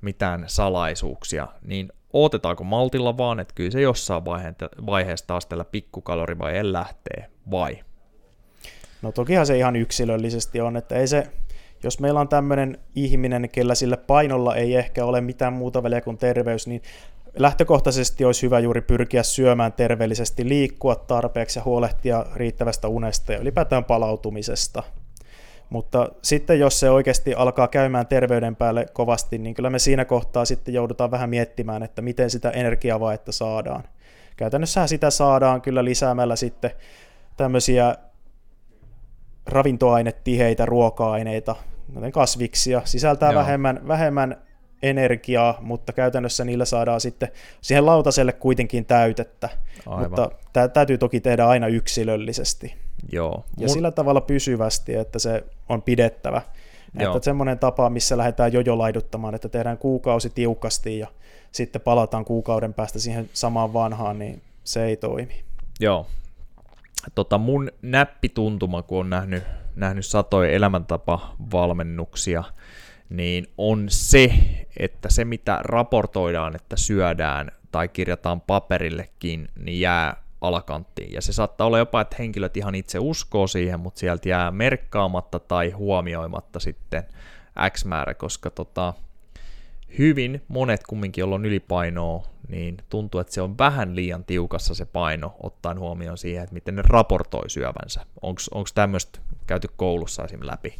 [0.00, 4.24] mitään salaisuuksia, niin ootetaanko maltilla vaan, että kyllä se jossain
[4.86, 7.78] vaiheessa taas tällä pikkukalori vai lähtee, vai?
[9.02, 11.26] No tokihan se ihan yksilöllisesti on, että ei se,
[11.82, 16.18] jos meillä on tämmöinen ihminen, kellä sillä painolla ei ehkä ole mitään muuta väliä kuin
[16.18, 16.82] terveys, niin
[17.34, 23.84] lähtökohtaisesti olisi hyvä juuri pyrkiä syömään terveellisesti, liikkua tarpeeksi ja huolehtia riittävästä unesta ja ylipäätään
[23.84, 24.82] palautumisesta.
[25.70, 30.44] Mutta sitten jos se oikeasti alkaa käymään terveyden päälle kovasti, niin kyllä me siinä kohtaa
[30.44, 33.84] sitten joudutaan vähän miettimään, että miten sitä energiavaetta saadaan.
[34.36, 36.70] Käytännössähän sitä saadaan kyllä lisäämällä sitten
[37.36, 37.96] tämmöisiä
[39.50, 41.56] ravintoainetiheitä ruoka-aineita,
[41.94, 44.36] kuten kasviksia, sisältää vähemmän, vähemmän
[44.82, 47.28] energiaa, mutta käytännössä niillä saadaan sitten
[47.60, 49.48] siihen lautaselle kuitenkin täytettä.
[49.86, 50.10] Aivan.
[50.10, 52.74] Mutta tämä täytyy toki tehdä aina yksilöllisesti.
[53.12, 53.44] Joo.
[53.56, 53.68] Ja Mun...
[53.68, 56.42] sillä tavalla pysyvästi, että se on pidettävä.
[57.00, 57.16] Joo.
[57.16, 61.06] Että semmoinen tapa, missä lähdetään jojolaiduttamaan, että tehdään kuukausi tiukasti ja
[61.52, 65.44] sitten palataan kuukauden päästä siihen samaan vanhaan, niin se ei toimi.
[65.80, 66.06] Joo,
[67.14, 69.42] tota mun näppituntuma, kun on nähnyt,
[69.76, 72.44] nähnyt satoja elämäntapa-valmennuksia,
[73.08, 74.32] niin on se,
[74.76, 81.12] että se mitä raportoidaan, että syödään tai kirjataan paperillekin, niin jää alakanttiin.
[81.12, 85.38] Ja se saattaa olla jopa, että henkilöt ihan itse uskoo siihen, mutta sieltä jää merkkaamatta
[85.38, 87.02] tai huomioimatta sitten
[87.70, 88.94] X määrä, koska tota,
[89.98, 94.84] hyvin monet kumminkin, joilla on ylipainoa, niin tuntuu, että se on vähän liian tiukassa se
[94.84, 98.06] paino, ottaen huomioon siihen, että miten ne raportoi syövänsä.
[98.22, 100.40] Onko tämmöistä käyty koulussa esim.
[100.42, 100.74] läpi?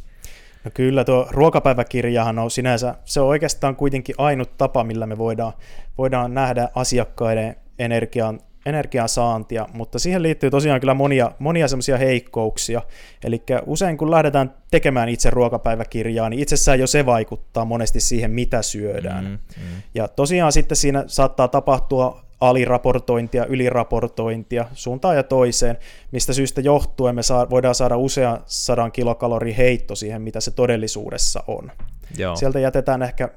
[0.63, 5.53] No kyllä, tuo ruokapäiväkirjahan on sinänsä, se on oikeastaan kuitenkin ainut tapa, millä me voidaan,
[5.97, 12.81] voidaan nähdä asiakkaiden energian energiansaantia, mutta siihen liittyy tosiaan kyllä monia, monia semmoisia heikkouksia.
[13.23, 18.61] Eli usein kun lähdetään tekemään itse ruokapäiväkirjaa, niin itsessään jo se vaikuttaa monesti siihen, mitä
[18.61, 19.23] syödään.
[19.25, 19.81] Mm, mm.
[19.95, 25.77] Ja tosiaan sitten siinä saattaa tapahtua aliraportointia, yliraportointia suuntaan ja toiseen,
[26.11, 31.43] mistä syystä johtuen me saa, voidaan saada usean sadan kilokalorin heitto siihen, mitä se todellisuudessa
[31.47, 31.71] on.
[32.17, 32.35] Joo.
[32.35, 33.29] Sieltä jätetään ehkä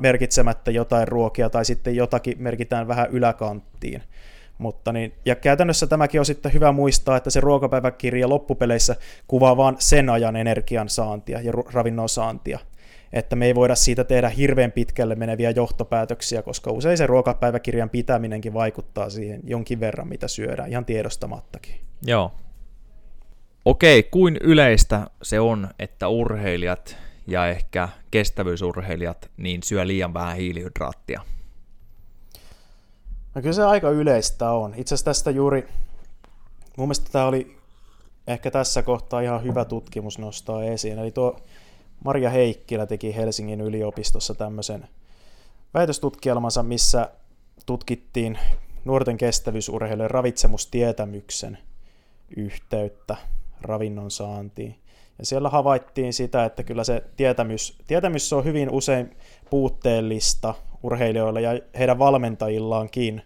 [0.00, 4.02] merkitsemättä jotain ruokia tai sitten jotakin merkitään vähän yläkanttiin.
[4.58, 9.76] Mutta niin, ja käytännössä tämäkin on sitten hyvä muistaa, että se ruokapäiväkirja loppupeleissä kuvaa vain
[9.78, 12.58] sen ajan energian saantia ja ravinnon saantia.
[13.12, 18.54] Että me ei voida siitä tehdä hirveän pitkälle meneviä johtopäätöksiä, koska usein se ruokapäiväkirjan pitäminenkin
[18.54, 21.74] vaikuttaa siihen jonkin verran, mitä syödään, ihan tiedostamattakin.
[22.06, 22.32] Joo.
[23.64, 31.20] Okei, kuin yleistä se on, että urheilijat ja ehkä kestävyysurheilijat niin syö liian vähän hiilihydraattia?
[33.34, 34.74] No kyllä se aika yleistä on.
[34.76, 35.68] Itse asiassa tästä juuri,
[36.76, 37.56] mun mielestä tämä oli
[38.26, 40.98] ehkä tässä kohtaa ihan hyvä tutkimus nostaa esiin.
[40.98, 41.40] Eli tuo
[42.04, 44.88] Maria Heikkilä teki Helsingin yliopistossa tämmöisen
[45.74, 47.10] väitöstutkielmansa, missä
[47.66, 48.38] tutkittiin
[48.84, 51.58] nuorten kestävyysurheilijoiden ravitsemustietämyksen
[52.36, 53.16] yhteyttä
[53.60, 54.74] ravinnon saantiin.
[55.20, 59.16] Ja siellä havaittiin sitä, että kyllä se tietämys, tietämys on hyvin usein
[59.50, 63.22] puutteellista urheilijoilla ja heidän valmentajillaankin.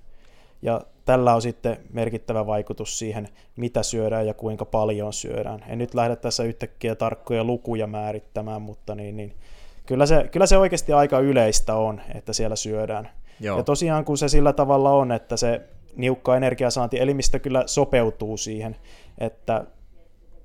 [0.63, 5.65] Ja tällä on sitten merkittävä vaikutus siihen, mitä syödään ja kuinka paljon syödään.
[5.69, 9.35] En nyt lähde tässä yhtäkkiä tarkkoja lukuja määrittämään, mutta niin, niin,
[9.87, 13.11] kyllä, se, kyllä se oikeasti aika yleistä on, että siellä syödään.
[13.41, 13.59] Joo.
[13.59, 15.61] Ja tosiaan kun se sillä tavalla on, että se
[15.97, 18.77] niukka energiasaanti elimistö kyllä sopeutuu siihen,
[19.19, 19.65] että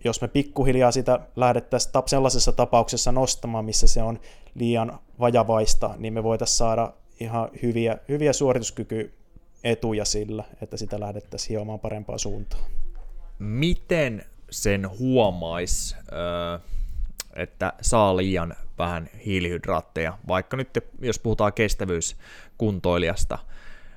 [0.04, 4.20] jos me pikkuhiljaa sitä lähdettäisiin sellaisessa tapauksessa nostamaan, missä se on
[4.56, 11.80] liian vajavaista, niin me voitaisiin saada ihan hyviä, hyviä suorituskykyetuja sillä, että sitä lähdettäisiin hiomaan
[11.80, 12.64] parempaan suuntaan.
[13.40, 15.96] Miten sen huomaisi,
[17.36, 20.70] että saa liian vähän hiilihydraatteja, vaikka nyt
[21.02, 23.40] jos puhutaan kestävyyskuntoilijasta,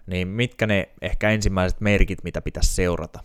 [0.06, 3.20] niin mitkä ne ehkä ensimmäiset merkit, mitä pitäisi seurata?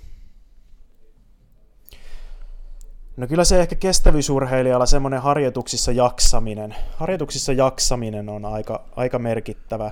[3.18, 6.76] No kyllä se ehkä kestävyysurheilijalla semmoinen harjoituksissa jaksaminen.
[6.96, 9.92] Harjoituksissa jaksaminen on aika, aika merkittävä.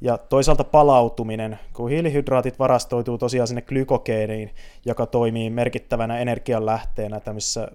[0.00, 4.50] Ja toisaalta palautuminen, kun hiilihydraatit varastoituu tosiaan sinne glykogeeniin,
[4.84, 7.68] joka toimii merkittävänä energianlähteenä tämmöisissä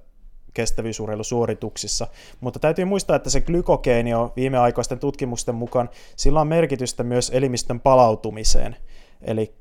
[0.53, 2.07] kestävyysurheilusuorituksissa.
[2.39, 7.79] Mutta täytyy muistaa, että se glykogeeni on viimeaikoisten tutkimusten mukaan, sillä on merkitystä myös elimistön
[7.79, 8.75] palautumiseen.
[9.21, 9.55] Eli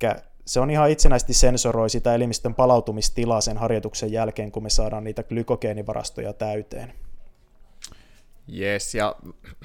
[0.47, 5.23] se on ihan itsenäisesti sensoroi sitä elimistön palautumistilaa sen harjoituksen jälkeen, kun me saadaan niitä
[5.23, 6.93] glykogeenivarastoja täyteen.
[8.59, 9.17] Yes, ja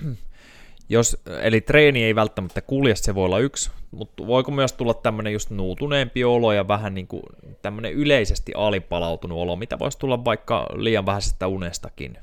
[0.89, 5.34] jos, eli treeni ei välttämättä kulje, se voi olla yksi, mutta voiko myös tulla tämmöinen
[5.34, 7.24] just nuutuneempi olo ja vähän niin kuin
[7.62, 12.17] tämmöinen yleisesti alipalautunut olo, mitä voisi tulla vaikka liian vähäisestä unestakin?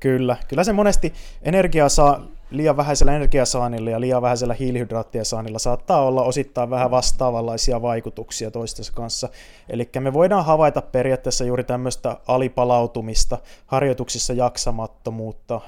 [0.00, 1.12] Kyllä, kyllä se monesti
[1.42, 7.82] energiaa saa liian vähäisellä energiasaannilla ja liian vähäisellä hiilihydraattien saannilla saattaa olla osittain vähän vastaavanlaisia
[7.82, 9.28] vaikutuksia toistensa kanssa.
[9.68, 15.60] Eli me voidaan havaita periaatteessa juuri tämmöistä alipalautumista, harjoituksissa jaksamattomuutta,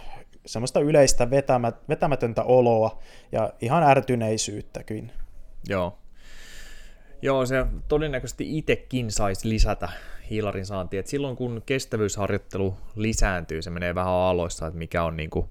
[0.47, 1.31] semmoista yleistä
[1.89, 2.99] vetämätöntä oloa
[3.33, 5.13] ja ihan ärtyneisyyttäkin.
[5.69, 5.99] Joo.
[7.23, 9.89] Joo, se todennäköisesti itsekin saisi lisätä
[10.31, 10.99] hiilarin saanti.
[10.99, 15.47] Et silloin kun kestävyysharjoittelu lisääntyy, se menee vähän aloissa, että mikä on niin kuin,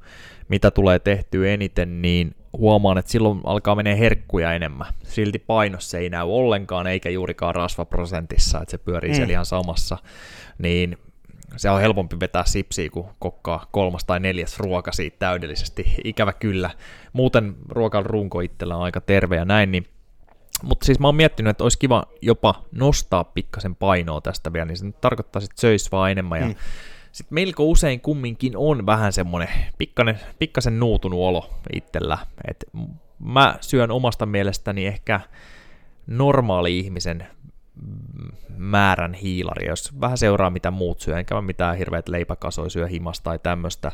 [0.49, 4.93] mitä tulee tehtyä eniten, niin huomaan, että silloin alkaa menee herkkuja enemmän.
[5.03, 9.15] Silti painossa ei näy ollenkaan, eikä juurikaan rasvaprosentissa, että se pyörii mm.
[9.15, 9.97] siellä ihan samassa.
[10.57, 10.97] Niin
[11.57, 15.95] se on helpompi vetää sipsiä, kuin kokkaa kolmas tai neljäs ruoka siitä täydellisesti.
[16.03, 16.69] Ikävä kyllä.
[17.13, 19.87] Muuten ruokan runko itsellä on aika terve ja näin, niin
[20.63, 24.77] mutta siis mä oon miettinyt, että olisi kiva jopa nostaa pikkasen painoa tästä vielä, niin
[24.77, 26.39] se nyt tarkoittaa, että söisi vaan enemmän.
[26.39, 26.55] Ja mm.
[27.11, 32.17] sitten melko usein kumminkin on vähän semmoinen pikkasen, pikkasen nuutunut olo itsellä.
[32.47, 32.65] Et
[33.19, 35.19] mä syön omasta mielestäni ehkä
[36.07, 37.27] normaali ihmisen
[38.57, 43.23] määrän hiilari, jos vähän seuraa mitä muut syö, enkä mä mitään hirveät leipäkasoja syö himasta
[43.23, 43.91] tai tämmöistä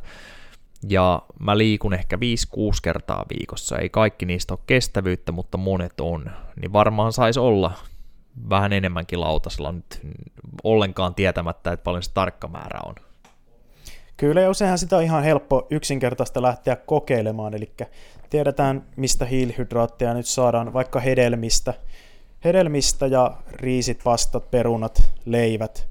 [0.89, 2.20] ja mä liikun ehkä 5-6
[2.82, 3.78] kertaa viikossa.
[3.78, 6.26] Ei kaikki niistä ole kestävyyttä, mutta monet on.
[6.62, 7.72] Niin varmaan saisi olla
[8.50, 10.02] vähän enemmänkin lautasella nyt
[10.63, 12.96] ollenkaan tietämättä, että paljon se tarkka määrä on.
[14.17, 17.72] Kyllä, ja useinhan sitä on ihan helppo yksinkertaista lähteä kokeilemaan, eli
[18.30, 21.74] tiedetään, mistä hiilihydraatteja nyt saadaan, vaikka hedelmistä,
[22.44, 25.91] hedelmistä ja riisit, pastat, perunat, leivät,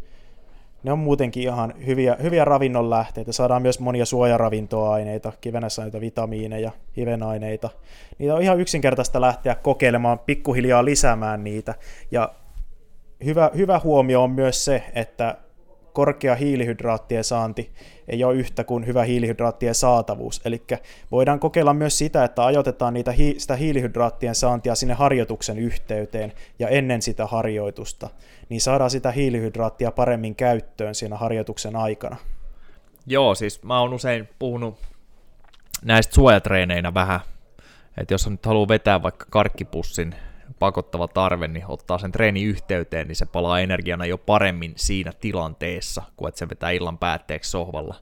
[0.82, 3.32] ne on muutenkin ihan hyviä, hyviä ravinnon lähteitä.
[3.32, 7.70] Saadaan myös monia suojaravintoaineita, kivenäsaineita, vitamiineja, hivenaineita.
[8.18, 11.74] Niitä on ihan yksinkertaista lähteä kokeilemaan, pikkuhiljaa lisäämään niitä.
[12.10, 12.32] Ja
[13.24, 15.36] hyvä, hyvä huomio on myös se, että
[16.00, 17.70] korkea hiilihydraattien saanti
[18.08, 20.40] ei ole yhtä kuin hyvä hiilihydraattien saatavuus.
[20.44, 20.62] Eli
[21.10, 27.02] voidaan kokeilla myös sitä, että ajoitetaan niitä, sitä hiilihydraattien saantia sinne harjoituksen yhteyteen ja ennen
[27.02, 28.10] sitä harjoitusta,
[28.48, 32.16] niin saadaan sitä hiilihydraattia paremmin käyttöön siinä harjoituksen aikana.
[33.06, 34.78] Joo, siis mä oon usein puhunut
[35.84, 37.20] näistä suojatreeneinä vähän,
[37.96, 40.14] että jos on nyt haluaa vetää vaikka karkkipussin
[40.60, 46.02] pakottava tarve, niin ottaa sen treeni yhteyteen, niin se palaa energiana jo paremmin siinä tilanteessa,
[46.16, 47.94] kuin että se vetää illan päätteeksi sohvalla.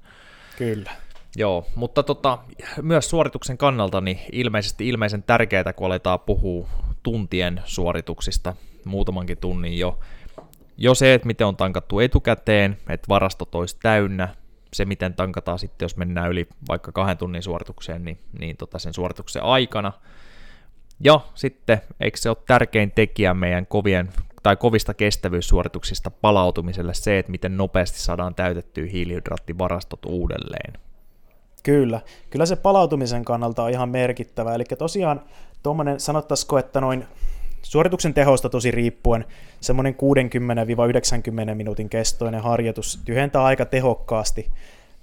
[0.58, 0.90] Kyllä.
[1.36, 2.38] Joo, mutta tota,
[2.82, 6.68] myös suorituksen kannalta niin ilmeisesti ilmeisen tärkeää, kun aletaan puhua
[7.02, 9.98] tuntien suorituksista muutamankin tunnin jo.
[10.76, 14.28] Jo se, että miten on tankattu etukäteen, että varastot olisi täynnä,
[14.72, 18.94] se miten tankataan sitten, jos mennään yli vaikka kahden tunnin suoritukseen, niin, niin tota sen
[18.94, 19.92] suorituksen aikana–
[21.00, 24.08] ja sitten, eikö se ole tärkein tekijä meidän kovien
[24.42, 30.72] tai kovista kestävyyssuorituksista palautumiselle se, että miten nopeasti saadaan täytettyä hiilihydraattivarastot uudelleen?
[31.62, 34.54] Kyllä, kyllä se palautumisen kannalta on ihan merkittävä.
[34.54, 35.22] Eli tosiaan
[35.62, 37.04] tuommoinen, sanottaisiko, että noin
[37.62, 39.24] suorituksen tehosta tosi riippuen,
[39.60, 39.96] semmoinen
[41.50, 44.50] 60-90 minuutin kestoinen harjoitus tyhjentää aika tehokkaasti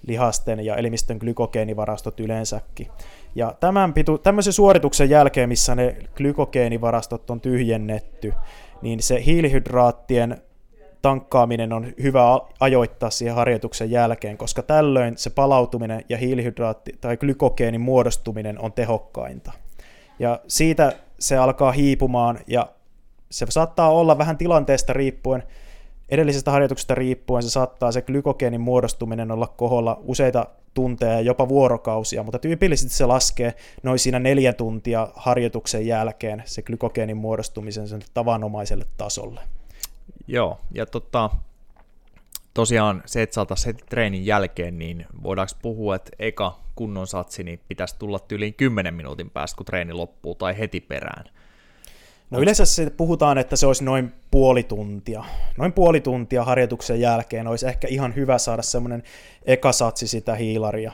[0.07, 2.87] lihasten ja elimistön glykogeenivarastot yleensäkin.
[3.35, 8.33] Ja tämän pitu, tämmöisen suorituksen jälkeen, missä ne glykogeenivarastot on tyhjennetty,
[8.81, 10.41] niin se hiilihydraattien
[11.01, 12.21] tankkaaminen on hyvä
[12.59, 19.51] ajoittaa siihen harjoituksen jälkeen, koska tällöin se palautuminen ja hiilihydraatti tai glykogeenin muodostuminen on tehokkainta.
[20.19, 22.67] Ja siitä se alkaa hiipumaan ja
[23.31, 25.43] se saattaa olla vähän tilanteesta riippuen,
[26.09, 32.23] edellisestä harjoituksesta riippuen se saattaa se glykogeenin muodostuminen olla koholla useita tunteja ja jopa vuorokausia,
[32.23, 38.85] mutta tyypillisesti se laskee noin siinä neljä tuntia harjoituksen jälkeen se glykogeenin muodostumisen sen tavanomaiselle
[38.97, 39.41] tasolle.
[40.27, 41.29] Joo, ja tota,
[42.53, 47.59] tosiaan se, että saataisiin heti treenin jälkeen, niin voidaanko puhua, että eka kunnon satsi niin
[47.67, 51.25] pitäisi tulla tyyliin 10 minuutin päästä, kun treeni loppuu, tai heti perään?
[52.29, 55.23] No yleensä se puhutaan, että se olisi noin puoli tuntia.
[55.57, 59.03] Noin puoli tuntia harjoituksen jälkeen olisi ehkä ihan hyvä saada semmoinen
[59.45, 60.91] ekasatsi sitä hiilaria.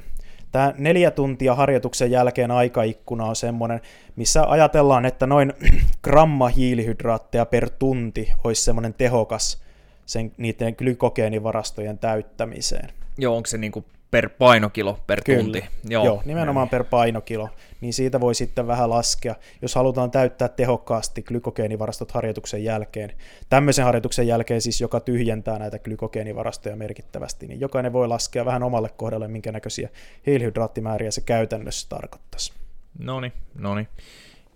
[0.51, 3.81] Tämä neljä tuntia harjoituksen jälkeen aikaikkuna on semmoinen,
[4.15, 5.53] missä ajatellaan, että noin
[6.03, 9.61] gramma hiilihydraatteja per tunti olisi semmoinen tehokas
[10.05, 12.89] sen, niiden glykogeenivarastojen täyttämiseen.
[13.21, 15.43] Joo, onko se niin kuin per painokilo per Kyllä.
[15.43, 15.63] tunti.
[15.89, 17.49] Joo, Joo nimenomaan per painokilo.
[17.81, 23.13] Niin siitä voi sitten vähän laskea, jos halutaan täyttää tehokkaasti glykogeenivarastot harjoituksen jälkeen.
[23.49, 28.89] Tämmöisen harjoituksen jälkeen siis, joka tyhjentää näitä glykogeenivarastoja merkittävästi, niin jokainen voi laskea vähän omalle
[28.97, 29.89] kohdalle, minkä näköisiä
[30.25, 32.53] hiilihydraattimääriä se käytännössä tarkoittaisi.
[32.99, 33.87] No niin, no niin.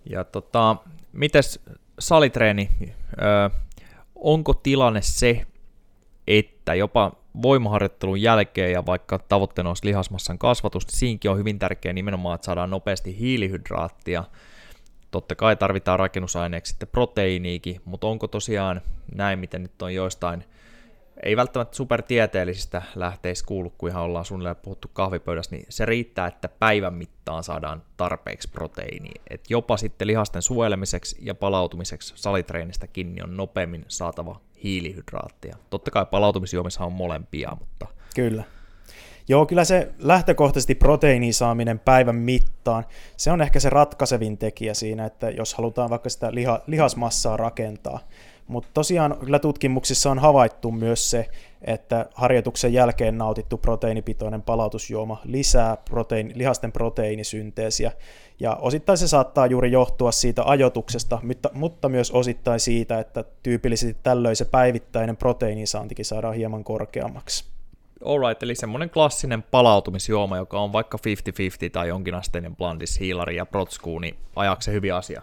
[0.10, 0.76] Ja tota,
[1.14, 1.60] mites
[2.00, 2.70] salitreeni,
[3.22, 3.50] öö,
[4.16, 5.46] onko tilanne se,
[6.28, 11.94] että jopa voimaharjoittelun jälkeen ja vaikka tavoitteena olisi lihasmassan kasvatus, niin siinkin on hyvin tärkeää
[11.94, 14.24] nimenomaan, että saadaan nopeasti hiilihydraattia.
[15.12, 18.82] Totta kai tarvitaan rakennusaineeksi sitten proteiiniikin, mutta onko tosiaan
[19.16, 20.44] näin, miten nyt on joistain,
[21.24, 26.50] ei välttämättä supertieteellisistä lähteistä kuulu, kun ihan ollaan suunnilleen puhuttu kahvipöydässä, niin se riittää, että
[26.50, 29.22] päivän mittaan saadaan tarpeeksi proteiiniä.
[29.30, 35.58] Et jopa sitten lihasten suojelemiseksi ja palautumiseksi salitreenistä kiinni on nopeammin saatava hiilihydraattia.
[35.70, 37.88] Totta kai palautumisjuomissa on molempia, mutta...
[38.16, 38.44] Kyllä.
[39.28, 42.86] Joo, kyllä se lähtökohtaisesti proteiinin saaminen päivän mittaan,
[43.18, 48.00] se on ehkä se ratkaisevin tekijä siinä, että jos halutaan vaikka sitä liha, lihasmassaa rakentaa.
[48.48, 51.30] Mutta tosiaan kyllä tutkimuksissa on havaittu myös se,
[51.62, 57.92] että harjoituksen jälkeen nautittu proteiinipitoinen palautusjuoma lisää proteiini, lihasten proteiinisynteesiä.
[58.40, 64.00] Ja osittain se saattaa juuri johtua siitä ajotuksesta, mutta, mutta myös osittain siitä, että tyypillisesti
[64.04, 67.46] tällöin se päivittäinen proteiinisaantikin saadaan hieman korkeammaksi.
[68.06, 74.00] Alright, eli semmoinen klassinen palautumisjuoma, joka on vaikka 50-50 tai jonkinasteinen blandis, hiilari ja protskuu,
[74.00, 75.22] niin ajaksi hyvin asia.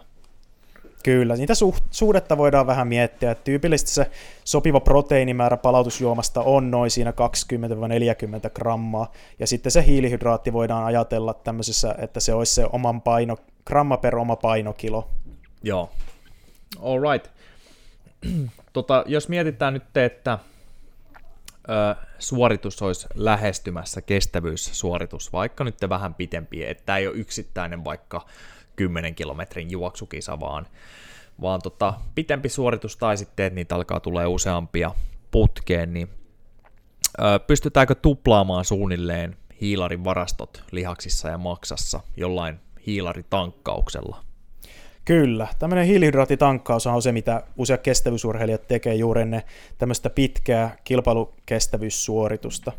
[1.03, 3.31] Kyllä, niitä suht, suhdetta voidaan vähän miettiä.
[3.31, 4.11] Että tyypillisesti se
[4.43, 11.95] sopiva proteiinimäärä palautusjuomasta on noin siinä 20-40 grammaa, ja sitten se hiilihydraatti voidaan ajatella tämmöisessä,
[11.97, 15.09] että se olisi se oman paino, gramma per oma painokilo.
[15.63, 15.89] Joo,
[16.81, 17.31] all right.
[18.73, 20.39] tota, jos mietitään nyt, että
[21.69, 28.25] ö, suoritus olisi lähestymässä kestävyyssuoritus, vaikka nyt vähän pitempi, että ei ole yksittäinen vaikka
[28.75, 30.67] 10 kilometrin juoksukisa, vaan,
[31.41, 34.91] vaan tota, pitempi suoritus tai sitten, että niitä alkaa tulee useampia
[35.31, 36.09] putkeen, niin
[37.19, 44.23] ö, pystytäänkö tuplaamaan suunnilleen hiilarin varastot lihaksissa ja maksassa jollain hiilaritankkauksella?
[45.05, 49.41] Kyllä, tämmöinen hiilihydraattitankkaus on se, mitä useat kestävyysurheilijat tekee juuri ennen
[49.77, 52.71] tämmöistä pitkää kilpailukestävyyssuoritusta.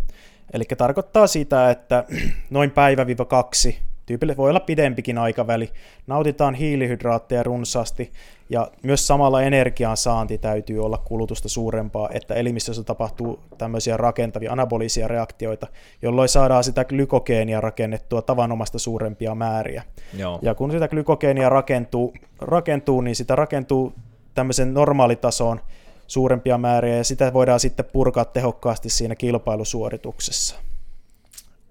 [0.53, 2.05] Eli tarkoittaa sitä, että
[2.51, 5.71] noin päivä-kaksi Tyypille voi olla pidempikin aikaväli.
[6.07, 8.13] Nautitaan hiilihydraatteja runsaasti
[8.51, 15.09] ja myös samalla energian saanti täytyy olla kulutusta suurempaa, että elimistössä tapahtuu tämmöisiä rakentavia anabolisia
[15.09, 15.67] reaktioita,
[16.03, 19.83] jolloin saadaan sitä glykogeenia rakennettua tavanomasta suurempia määriä.
[20.17, 20.39] Joo.
[20.43, 23.93] Ja kun sitä glykogeenia rakentuu, rakentuu, niin sitä rakentuu
[24.35, 25.61] tämmöisen normaalitasoon
[26.07, 30.57] suurempia määriä ja sitä voidaan sitten purkaa tehokkaasti siinä kilpailusuorituksessa.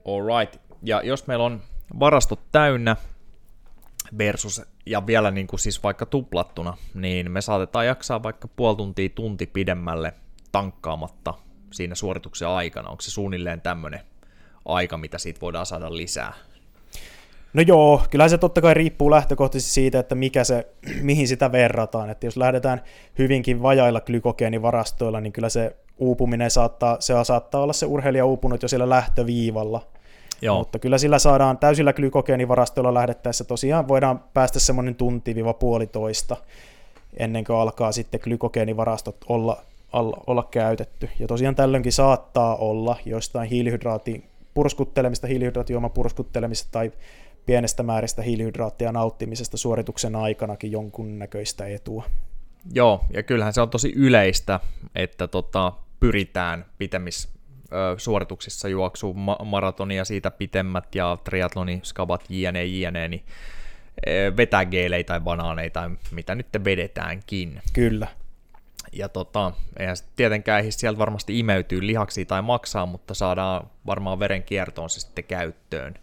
[0.06, 0.60] All right.
[0.84, 1.62] Ja jos meillä on
[2.00, 2.96] varastot täynnä
[4.18, 9.10] versus, ja vielä niin kuin siis vaikka tuplattuna, niin me saatetaan jaksaa vaikka puoli tuntia,
[9.10, 10.14] tunti pidemmälle
[10.52, 11.34] tankkaamatta
[11.72, 12.90] siinä suorituksen aikana.
[12.90, 14.00] Onko se suunnilleen tämmöinen
[14.66, 16.34] aika, mitä siitä voidaan saada lisää?
[17.54, 20.68] No joo, kyllä se totta kai riippuu lähtökohtaisesti siitä, että mikä se,
[21.02, 22.10] mihin sitä verrataan.
[22.10, 22.82] Että jos lähdetään
[23.18, 28.68] hyvinkin vajailla glykogeenivarastoilla, niin kyllä se uupuminen saattaa, se saattaa olla se urheilija uupunut jo
[28.68, 29.88] siellä lähtöviivalla.
[30.44, 30.58] Joo.
[30.58, 36.38] Mutta kyllä sillä saadaan täysillä glykogeenivarastoilla lähdettäessä tosiaan voidaan päästä semmoinen tunti-puolitoista
[37.18, 39.64] ennen kuin alkaa sitten glykogeenivarastot olla,
[39.94, 41.10] olla, olla käytetty.
[41.20, 44.24] Ja tosiaan tällöinkin saattaa olla jostain hiilihydraatin
[44.54, 46.92] purskuttelemista, hiilihydraattijuoman purskuttelemista tai
[47.46, 52.04] pienestä määristä hiilihydraattia nauttimisesta suorituksen aikanakin jonkunnäköistä etua.
[52.74, 54.60] Joo, ja kyllähän se on tosi yleistä,
[54.96, 57.30] että tota, pyritään pitemmissä
[57.98, 63.24] suorituksissa juoksuu ma- maratonia siitä pitemmät ja triatloni, skabat, jne, jne, niin
[64.38, 67.62] vetää geelejä tai banaaneita tai mitä nyt vedetäänkin.
[67.74, 68.08] Kyllä.
[68.92, 74.90] Ja tota, eihän tietenkään ehdi sieltä varmasti imeytyy lihaksi tai maksaa, mutta saadaan varmaan verenkiertoon
[74.90, 75.94] se sitten käyttöön.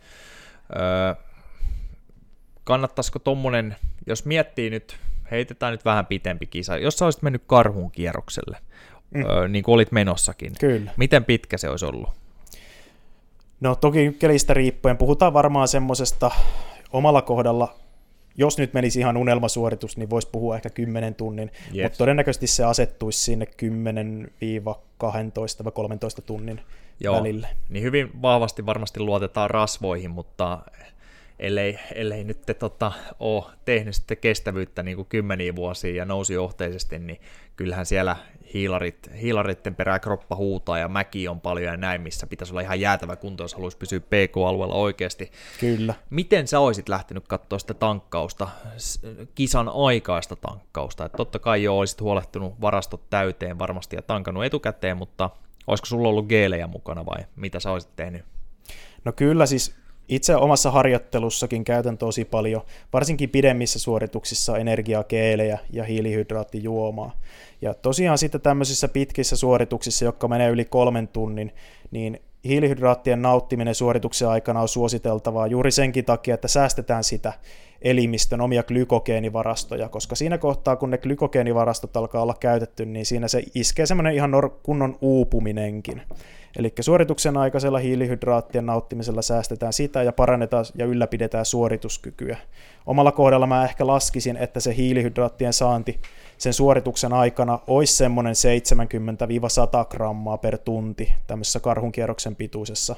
[0.76, 1.14] Öö,
[2.64, 4.96] kannattaisiko tuommoinen, jos miettii nyt,
[5.30, 8.58] heitetään nyt vähän pitempi kisa, jos sä olisit mennyt karhun kierrokselle,
[9.10, 9.24] mm.
[9.24, 10.90] öö, niin kuin olit menossakin, Kyllä.
[10.96, 12.08] miten pitkä se olisi ollut?
[13.60, 16.30] No toki kelistä riippuen, puhutaan varmaan semmoisesta
[16.92, 17.74] omalla kohdalla,
[18.36, 21.82] jos nyt menisi ihan unelmasuoritus, niin voisi puhua ehkä 10 tunnin, yes.
[21.82, 23.66] mutta todennäköisesti se asettuisi sinne 10-12
[25.64, 26.60] vai 13 tunnin
[27.00, 27.48] Joo, välille.
[27.68, 30.58] Niin hyvin vahvasti varmasti luotetaan rasvoihin, mutta
[31.40, 36.34] ellei, ellei nyt te, tota, ole tehnyt sitten kestävyyttä niin kuin kymmeniä vuosia ja nousi
[36.34, 37.20] johteisesti, niin
[37.56, 38.16] kyllähän siellä
[38.54, 42.80] hiilarit, hiilaritten perää kroppa huutaa ja mäki on paljon ja näin, missä pitäisi olla ihan
[42.80, 45.30] jäätävä kunto, jos haluaisi pysyä PK-alueella oikeasti.
[45.60, 45.94] Kyllä.
[46.10, 48.48] Miten sä olisit lähtenyt katsoa sitä tankkausta,
[49.34, 51.04] kisan aikaista tankkausta?
[51.04, 55.30] Et totta kai jo olisit huolehtunut varastot täyteen varmasti ja tankannut etukäteen, mutta
[55.66, 58.24] olisiko sulla ollut geelejä mukana vai mitä sä olisit tehnyt?
[59.04, 59.79] No kyllä siis
[60.10, 67.20] itse omassa harjoittelussakin käytän tosi paljon, varsinkin pidemmissä suorituksissa energiakeelejä ja hiilihydraattijuomaa.
[67.62, 71.52] Ja tosiaan sitten tämmöisissä pitkissä suorituksissa, jotka menee yli kolmen tunnin,
[71.90, 77.32] niin hiilihydraattien nauttiminen suorituksen aikana on suositeltavaa juuri senkin takia, että säästetään sitä
[77.82, 83.42] elimistön omia glykogeenivarastoja, koska siinä kohtaa, kun ne glykogeenivarastot alkaa olla käytetty, niin siinä se
[83.54, 84.30] iskee semmoinen ihan
[84.62, 86.02] kunnon uupuminenkin.
[86.56, 92.36] Eli suorituksen aikaisella hiilihydraattien nauttimisella säästetään sitä ja parannetaan ja ylläpidetään suorituskykyä.
[92.86, 96.00] Omalla kohdalla mä ehkä laskisin, että se hiilihydraattien saanti
[96.40, 98.34] sen suorituksen aikana olisi semmoinen
[99.84, 102.96] 70-100 grammaa per tunti tämmöisessä karhunkierroksen pituisessa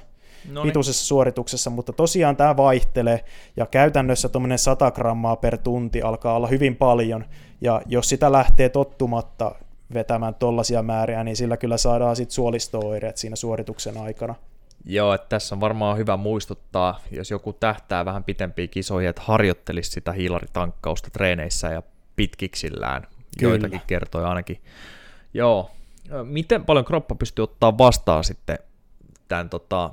[0.49, 0.71] Noniin.
[0.71, 3.25] pituisessa suorituksessa, mutta tosiaan tämä vaihtelee,
[3.57, 7.25] ja käytännössä tuommoinen 100 grammaa per tunti alkaa olla hyvin paljon,
[7.61, 9.55] ja jos sitä lähtee tottumatta
[9.95, 14.35] vetämään tollaisia määriä, niin sillä kyllä saadaan sitten suolistooireet siinä suorituksen aikana.
[14.85, 19.91] Joo, että tässä on varmaan hyvä muistuttaa, jos joku tähtää vähän pitempiin kisoihin, että harjoittelisi
[19.91, 21.83] sitä hiilaritankkausta treeneissä ja
[22.17, 23.07] pitkiksillään.
[23.39, 23.53] Kyllä.
[23.53, 24.61] Joitakin kertoja ainakin.
[25.35, 25.71] Joo.
[26.25, 28.59] Miten paljon kroppa pystyy ottaa vastaan sitten
[29.29, 29.91] tämän tota,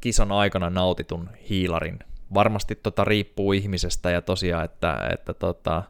[0.00, 1.98] kisan aikana nautitun hiilarin?
[2.34, 5.82] Varmasti tota riippuu ihmisestä ja tosiaan, että, että tota,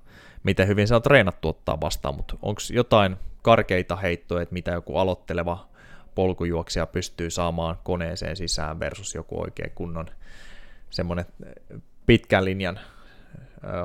[0.43, 4.97] miten hyvin se on treenattu ottaa vastaan, mutta onko jotain karkeita heittoja, että mitä joku
[4.97, 5.69] aloitteleva
[6.15, 10.07] polkujuoksija pystyy saamaan koneeseen sisään versus joku oikein kunnon
[10.91, 11.27] semmoinen
[12.07, 12.81] pitkän linjan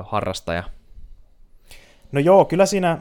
[0.02, 0.64] harrastaja?
[2.12, 2.98] No joo, kyllä siinä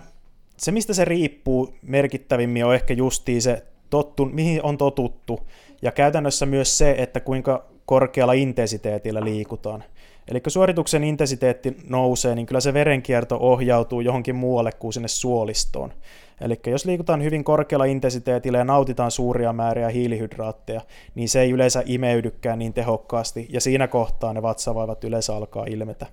[0.58, 5.40] se, mistä se riippuu merkittävimmin, on ehkä justiin se, tottu, mihin on totuttu,
[5.82, 9.84] ja käytännössä myös se, että kuinka korkealla intensiteetillä liikutaan.
[10.28, 15.94] Eli kun suorituksen intensiteetti nousee, niin kyllä se verenkierto ohjautuu johonkin muualle kuin sinne suolistoon.
[16.42, 20.82] Eli jos liikutaan hyvin korkealla intensiteetillä ja nautitaan suuria määriä hiilihydraatteja,
[21.16, 26.06] niin se ei yleensä imeydykään niin tehokkaasti, ja siinä kohtaa ne vatsavaivat yleensä alkaa ilmetä.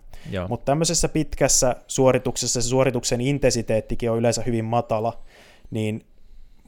[0.48, 5.18] Mutta tämmöisessä pitkässä suorituksessa se suorituksen intensiteettikin on yleensä hyvin matala,
[5.70, 6.04] niin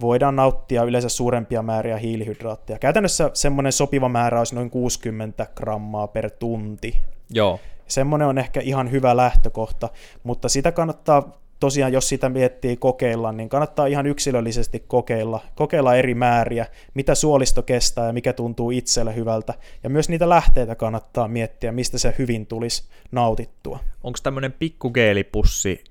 [0.00, 2.78] voidaan nauttia yleensä suurempia määriä hiilihydraatteja.
[2.78, 6.96] Käytännössä semmoinen sopiva määrä olisi noin 60 grammaa per tunti.
[7.30, 7.60] Joo.
[7.86, 9.88] Semmoinen on ehkä ihan hyvä lähtökohta,
[10.22, 16.14] mutta sitä kannattaa tosiaan, jos sitä miettii kokeilla, niin kannattaa ihan yksilöllisesti kokeilla, kokeilla eri
[16.14, 19.54] määriä, mitä suolisto kestää ja mikä tuntuu itselle hyvältä.
[19.82, 23.78] Ja myös niitä lähteitä kannattaa miettiä, mistä se hyvin tulisi nautittua.
[24.04, 25.84] Onko tämmöinen pikkugeelipussi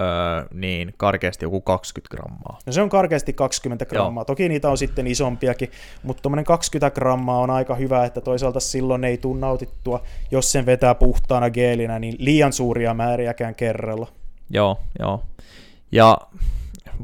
[0.00, 2.58] öö, niin karkeasti joku 20 grammaa.
[2.66, 4.20] No se on karkeasti 20 grammaa.
[4.20, 4.24] Joo.
[4.24, 5.70] Toki niitä on sitten isompiakin,
[6.02, 10.66] mutta tuommoinen 20 grammaa on aika hyvä, että toisaalta silloin ei tule nautittua, jos sen
[10.66, 14.06] vetää puhtaana geelinä, niin liian suuria määriäkään kerralla.
[14.50, 15.22] Joo, joo.
[15.92, 16.18] Ja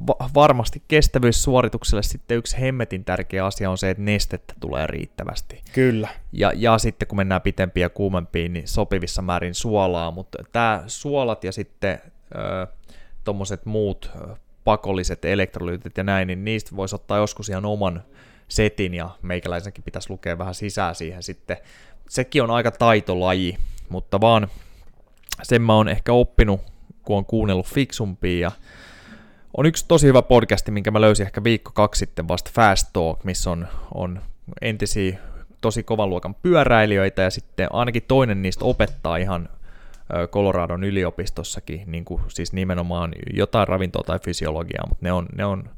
[0.06, 5.62] va- varmasti kestävyyssuoritukselle sitten yksi hemmetin tärkeä asia on se, että nestettä tulee riittävästi.
[5.72, 6.08] Kyllä.
[6.32, 11.44] Ja, ja sitten kun mennään pitempiin ja kuumempiin, niin sopivissa määrin suolaa, mutta tämä suolat
[11.44, 12.00] ja sitten
[13.26, 14.10] tuommoiset muut
[14.64, 18.02] pakolliset elektrolyytit ja näin, niin niistä voisi ottaa joskus ihan oman
[18.48, 21.56] setin ja meikäläisenkin pitäisi lukea vähän sisään siihen sitten.
[22.08, 23.58] Sekin on aika taitolaji,
[23.88, 24.48] mutta vaan
[25.42, 26.60] sen mä oon ehkä oppinut,
[27.02, 28.50] kun on kuunnellut fiksumpia ja
[29.56, 33.24] on yksi tosi hyvä podcasti, minkä mä löysin ehkä viikko kaksi sitten vasta Fast Talk,
[33.24, 34.20] missä on, on
[34.60, 35.18] entisiä
[35.60, 39.48] tosi kovan luokan pyöräilijöitä ja sitten ainakin toinen niistä opettaa ihan
[40.30, 45.68] Coloradon yliopistossakin, niin kuin, siis nimenomaan jotain ravintoa tai fysiologiaa, mutta ne on, ne on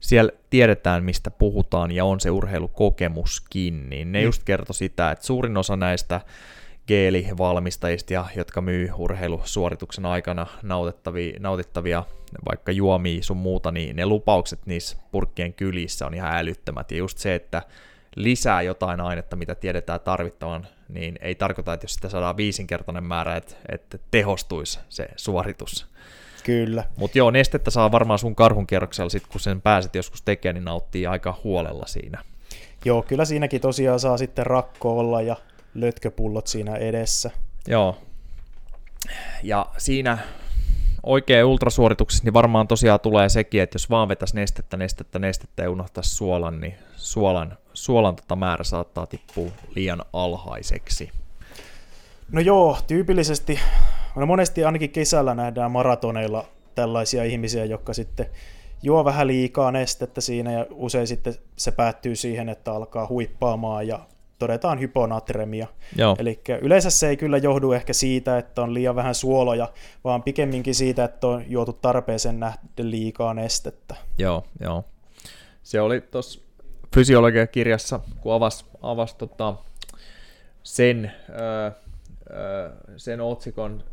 [0.00, 4.24] siellä tiedetään, mistä puhutaan ja on se urheilukokemuskin, niin ne mm.
[4.24, 6.20] just kertoi sitä, että suurin osa näistä
[6.86, 12.04] geelivalmistajista, ja, jotka myy urheilusuorituksen aikana nautittavia, nautittavia
[12.48, 16.90] vaikka juomia sun muuta, niin ne lupaukset niissä purkkien kylissä on ihan älyttömät.
[16.90, 17.62] Ja just se, että
[18.18, 23.36] lisää jotain ainetta, mitä tiedetään tarvittavan, niin ei tarkoita, että jos sitä saadaan viisinkertainen määrä,
[23.36, 25.86] että, että tehostuisi se suoritus.
[26.44, 26.84] Kyllä.
[26.96, 30.64] Mutta joo, nestettä saa varmaan sun karhun kierroksella, sit kun sen pääset joskus tekemään, niin
[30.64, 32.24] nauttii aika huolella siinä.
[32.84, 35.36] Joo, kyllä siinäkin tosiaan saa sitten rakko olla ja
[35.74, 37.30] lötköpullot siinä edessä.
[37.66, 37.98] Joo.
[39.42, 40.18] Ja siinä
[41.02, 45.70] oikein ultrasuorituksessa niin varmaan tosiaan tulee sekin, että jos vaan vetäisi nestettä, nestettä, nestettä ja
[45.70, 51.10] unohtaisi suolan, niin suolan, suolan tota määrä saattaa tippua liian alhaiseksi.
[52.32, 53.60] No joo, tyypillisesti,
[54.16, 56.44] no monesti ainakin kesällä nähdään maratoneilla
[56.74, 58.26] tällaisia ihmisiä, jotka sitten
[58.82, 64.00] juo vähän liikaa nestettä siinä ja usein sitten se päättyy siihen, että alkaa huippaamaan ja
[64.38, 65.66] todetaan hyponatremia.
[66.18, 69.68] Eli yleensä se ei kyllä johdu ehkä siitä, että on liian vähän suoloja,
[70.04, 73.94] vaan pikemminkin siitä, että on juotu tarpeeseen nähdä liikaa nestettä.
[74.18, 74.84] Joo, joo.
[75.62, 76.40] Se oli tuossa
[76.94, 79.54] fysiologiakirjassa, kun avasi avas tota
[80.62, 81.70] sen, öö,
[82.30, 83.84] öö, sen otsikon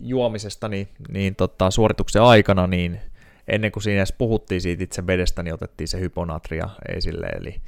[0.00, 3.00] juomisesta niin, niin tota, suorituksen aikana, niin
[3.48, 7.60] ennen kuin siinä edes puhuttiin siitä itse vedestä, niin otettiin se hyponatria esille, eli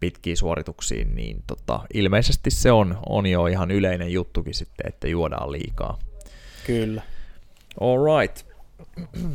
[0.00, 5.52] pitkiin suorituksiin, niin tota, ilmeisesti se on, on jo ihan yleinen juttukin sitten, että juodaan
[5.52, 5.98] liikaa.
[6.66, 7.02] Kyllä.
[7.80, 8.46] All right.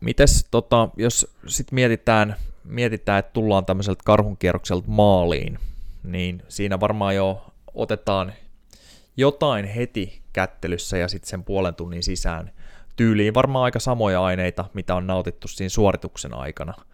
[0.00, 5.58] Mites, tota, jos sitten mietitään, mietitään, että tullaan tämmöiseltä karhunkierrokselta maaliin,
[6.02, 8.32] niin siinä varmaan jo otetaan
[9.16, 12.50] jotain heti kättelyssä ja sitten sen puolen tunnin sisään
[12.96, 16.74] tyyliin varmaan aika samoja aineita, mitä on nautittu siinä suorituksen aikana–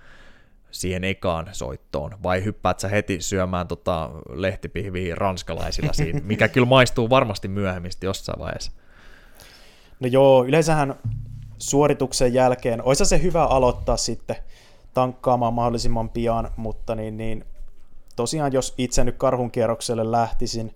[0.71, 7.11] siihen ekaan soittoon, vai hyppäät sä heti syömään tota lehtipihviä ranskalaisilla siinä, mikä kyllä maistuu
[7.11, 8.73] varmasti myöhemmin jossain vaiheessa?
[10.01, 10.95] No joo, yleensähän
[11.59, 14.37] suorituksen jälkeen, olisi se hyvä aloittaa sitten
[14.95, 17.45] tankkaamaan mahdollisimman pian, mutta niin, niin
[18.17, 20.75] tosiaan jos itse nyt karhun kierrokselle lähtisin,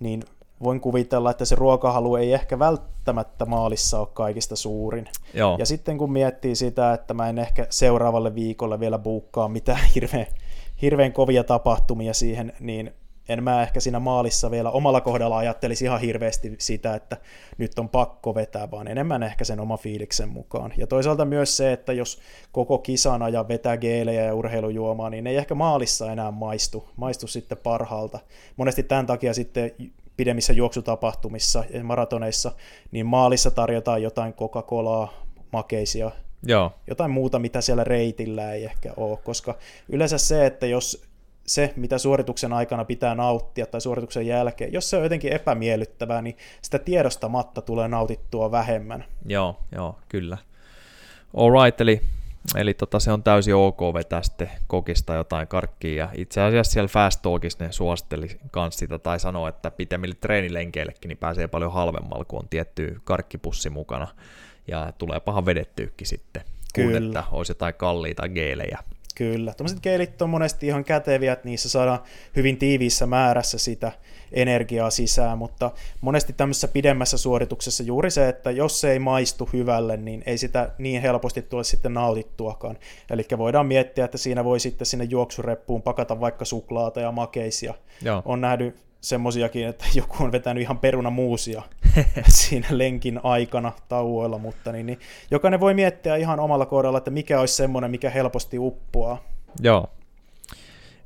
[0.00, 0.22] niin
[0.62, 5.08] voin kuvitella, että se ruokahalu ei ehkä välttämättä maalissa ole kaikista suurin.
[5.34, 5.56] Joo.
[5.58, 10.26] Ja sitten kun miettii sitä, että mä en ehkä seuraavalle viikolle vielä buukkaa mitään hirveän,
[10.82, 12.92] hirveän kovia tapahtumia siihen, niin
[13.28, 17.16] en mä ehkä siinä maalissa vielä omalla kohdalla ajattelisi ihan hirveästi sitä, että
[17.58, 20.72] nyt on pakko vetää, vaan enemmän ehkä sen oma fiiliksen mukaan.
[20.76, 22.18] Ja toisaalta myös se, että jos
[22.52, 27.58] koko kisan ajan vetää geelejä ja urheilujuomaa, niin ei ehkä maalissa enää maistu, maistu sitten
[27.58, 28.18] parhaalta.
[28.56, 29.72] Monesti tämän takia sitten
[30.16, 32.52] pidemmissä juoksutapahtumissa ja maratoneissa,
[32.90, 35.08] niin maalissa tarjotaan jotain Coca-Colaa,
[35.52, 36.10] makeisia,
[36.42, 36.72] Joo.
[36.86, 39.54] jotain muuta, mitä siellä reitillä ei ehkä ole, koska
[39.88, 41.02] yleensä se, että jos
[41.46, 46.36] se, mitä suorituksen aikana pitää nauttia tai suorituksen jälkeen, jos se on jotenkin epämiellyttävää, niin
[46.62, 49.04] sitä tiedostamatta tulee nautittua vähemmän.
[49.26, 50.38] Joo, joo, kyllä.
[51.36, 52.00] Alright, eli
[52.54, 55.94] Eli tota, se on täysin ok vetää sitten kokista jotain karkkia.
[55.94, 61.08] Ja itse asiassa siellä Fast Talkissa ne suositteli kans sitä tai sanoo, että pitemmille treenilenkeillekin
[61.08, 64.08] niin pääsee paljon halvemmalla, kun on tietty karkkipussi mukana.
[64.68, 66.42] Ja tulee pahan vedettyykin sitten,
[66.74, 66.98] Kyllä.
[66.98, 68.78] kun että olisi jotain kalliita geelejä.
[69.16, 69.54] Kyllä.
[69.56, 71.98] Tuommoiset geelit on monesti ihan käteviä, että niissä saadaan
[72.36, 73.92] hyvin tiiviissä määrässä sitä
[74.32, 79.96] energiaa sisään, mutta monesti tämmöisessä pidemmässä suorituksessa juuri se, että jos se ei maistu hyvälle,
[79.96, 82.78] niin ei sitä niin helposti tule sitten nautittuakaan.
[83.10, 87.74] Eli voidaan miettiä, että siinä voi sitten sinne juoksureppuun pakata vaikka suklaata ja makeisia.
[88.02, 88.22] Joo.
[88.24, 91.62] On nähnyt semmosiakin, että joku on vetänyt ihan perunamuusia
[92.28, 94.98] siinä lenkin aikana tauoilla, mutta niin, niin,
[95.30, 99.24] jokainen voi miettiä ihan omalla kohdalla, että mikä olisi semmoinen, mikä helposti uppoaa.
[99.60, 99.90] Joo.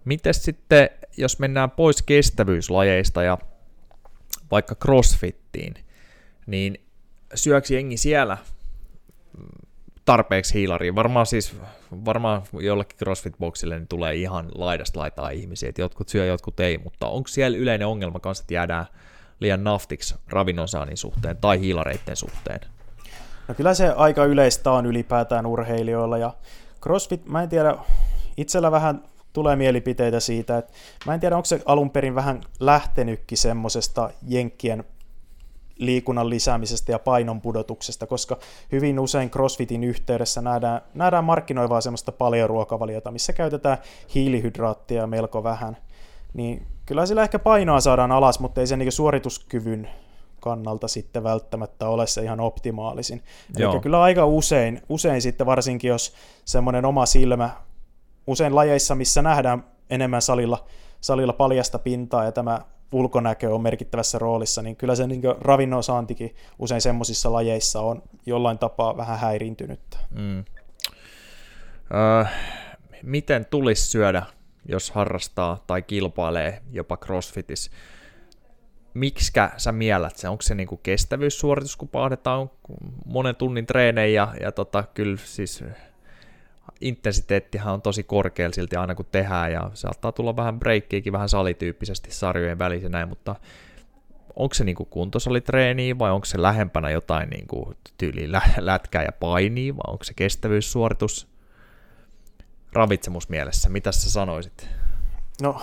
[0.05, 3.39] Mites sitten, jos mennään pois kestävyyslajeista ja
[4.51, 5.75] vaikka crossfittiin,
[6.47, 6.81] niin
[7.35, 8.39] syöksi jengi siellä
[10.11, 10.95] tarpeeksi hiilariin.
[10.95, 11.57] Varmaan siis,
[12.05, 17.07] varmaan jollekin CrossFit-boksille niin tulee ihan laidasta laitaa ihmisiä, että jotkut syö, jotkut ei, mutta
[17.09, 18.87] onko siellä yleinen ongelma kanssa, että jäädään
[19.41, 22.61] liian naftiksi ravinnonsaannin suhteen tai hiilareiden suhteen?
[23.49, 26.35] No kyllä se aika yleistä on ylipäätään urheilijoilla ja
[26.83, 27.77] CrossFit, mä en tiedä,
[28.37, 29.03] itsellä vähän
[29.33, 30.73] tulee mielipiteitä siitä, että
[31.07, 34.85] mä en tiedä, onko se alun perin vähän lähtenytkin semmoisesta Jenkkien
[35.81, 38.39] liikunnan lisäämisestä ja painon pudotuksesta, koska
[38.73, 43.79] hyvin usein CrossFitin yhteydessä nähdään, nähdään markkinoivaa semmoista paljon ruokavaliota, missä käytetään
[44.15, 45.77] hiilihydraattia melko vähän.
[46.35, 49.91] niin kyllä sillä ehkä painoa saadaan alas, mutta ei se niin suorituskyvyn
[50.41, 53.23] kannalta sitten välttämättä ole se ihan optimaalisin.
[53.59, 56.15] Eli kyllä aika usein, usein sitten varsinkin, jos
[56.45, 57.51] semmoinen oma silmä,
[58.27, 60.65] usein lajeissa, missä nähdään enemmän salilla,
[61.01, 62.61] salilla paljasta pintaa ja tämä
[62.93, 68.59] ulkonäkö on merkittävässä roolissa, niin kyllä se niin ravinnon saantikin usein semmoisissa lajeissa on jollain
[68.59, 69.97] tapaa vähän häiriintynyttä.
[70.11, 70.45] Mm.
[71.95, 72.25] Öö,
[73.03, 74.23] miten tulisi syödä,
[74.67, 77.71] jos harrastaa tai kilpailee jopa crossfitissä?
[78.95, 80.29] Miksikä sä miellät se?
[80.29, 82.51] Onko se niinku kestävyyssuoritus, kun pahdetaan
[83.07, 85.65] monen tunnin treenejä ja, ja tota, kyllä siis
[86.81, 92.11] intensiteettihan on tosi korkealla silti aina kun tehdään ja saattaa tulla vähän breikkiäkin vähän salityyppisesti
[92.11, 93.37] sarjojen välissä näin, mutta
[94.37, 99.93] onko se niinku kuntosalitreeniä vai onko se lähempänä jotain niinku tyyliin lätkää ja painia vai
[99.93, 101.29] onko se kestävyyssuoritus
[102.73, 103.69] ravitsemusmielessä?
[103.69, 104.69] Mitä sä sanoisit?
[105.43, 105.63] No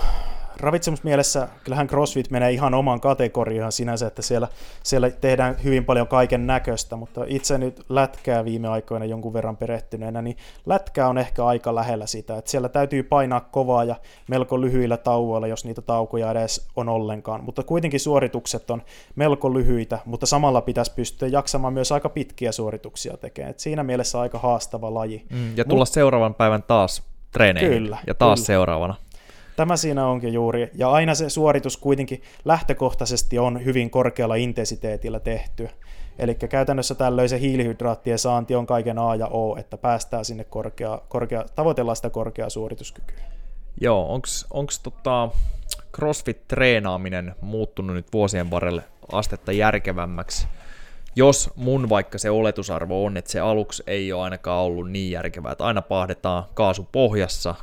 [0.60, 4.48] ravitsemusmielessä kyllähän CrossFit menee ihan oman kategoriaan sinänsä, että siellä,
[4.84, 10.22] siellä tehdään hyvin paljon kaiken näköistä, mutta itse nyt lätkää viime aikoina jonkun verran perehtyneenä,
[10.22, 13.96] niin lätkää on ehkä aika lähellä sitä, että siellä täytyy painaa kovaa ja
[14.28, 18.82] melko lyhyillä tauoilla, jos niitä taukoja edes on ollenkaan, mutta kuitenkin suoritukset on
[19.16, 24.20] melko lyhyitä, mutta samalla pitäisi pystyä jaksamaan myös aika pitkiä suorituksia tekemään, että siinä mielessä
[24.20, 25.26] aika haastava laji.
[25.30, 28.46] Mm, ja tulla Mut, seuraavan päivän taas treeneihin kyllä, ja taas kyllä.
[28.46, 28.96] seuraavana.
[29.58, 30.72] Tämä siinä onkin juuri.
[30.74, 35.70] Ja aina se suoritus kuitenkin lähtökohtaisesti on hyvin korkealla intensiteetillä tehty.
[36.20, 41.02] Eli käytännössä tällöin se hiilihydraattien saanti on kaiken A ja O, että päästään sinne korkea,
[41.08, 43.24] korkea, tavoitellaan sitä korkeaa suorituskykyä.
[43.82, 44.14] Joo,
[44.50, 45.30] onko tota
[45.98, 50.48] CrossFit-treenaaminen muuttunut nyt vuosien varrelle astetta järkevämmäksi?
[51.16, 55.52] Jos mun vaikka se oletusarvo on, että se aluksi ei ole ainakaan ollut niin järkevää,
[55.52, 57.56] että aina pahdetaan kaasu pohjassa,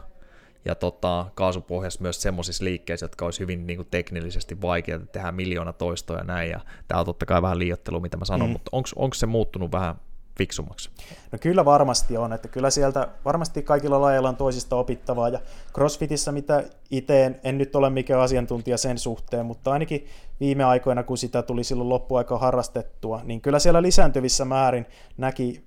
[0.64, 5.72] ja tota, kaasupohjassa myös semmoisissa liikkeissä, jotka olisi hyvin niin kuin teknillisesti vaikeita, tehdään miljoona
[5.72, 8.52] toistoja ja näin, ja tämä on totta kai vähän liiottelu, mitä mä sanon, mm.
[8.52, 9.94] mutta onko se muuttunut vähän
[10.38, 10.90] fiksummaksi?
[11.32, 15.40] No kyllä varmasti on, että kyllä sieltä varmasti kaikilla lajeilla on toisista opittavaa, ja
[15.74, 20.06] CrossFitissä, mitä itse en, en nyt ole mikään asiantuntija sen suhteen, mutta ainakin
[20.40, 24.86] viime aikoina, kun sitä tuli silloin loppuaika harrastettua, niin kyllä siellä lisääntyvissä määrin
[25.16, 25.64] näki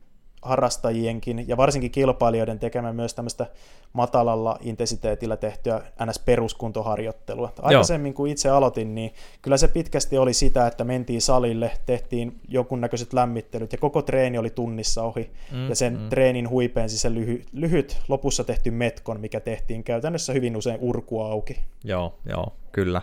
[0.47, 3.45] harrastajienkin ja varsinkin kilpailijoiden tekemään myös tämmöistä
[3.93, 7.51] matalalla intensiteetillä tehtyä NS-peruskuntoharjoittelua.
[7.61, 13.13] Aikaisemmin kun itse aloitin, niin kyllä se pitkästi oli sitä, että mentiin salille, tehtiin jonkunnäköiset
[13.13, 15.31] lämmittelyt ja koko treeni oli tunnissa ohi.
[15.51, 16.09] Mm, ja sen mm.
[16.09, 21.59] treenin huipensi se lyhy, lyhyt lopussa tehty metkon, mikä tehtiin käytännössä hyvin usein urkua auki.
[21.83, 23.01] Joo, joo, kyllä.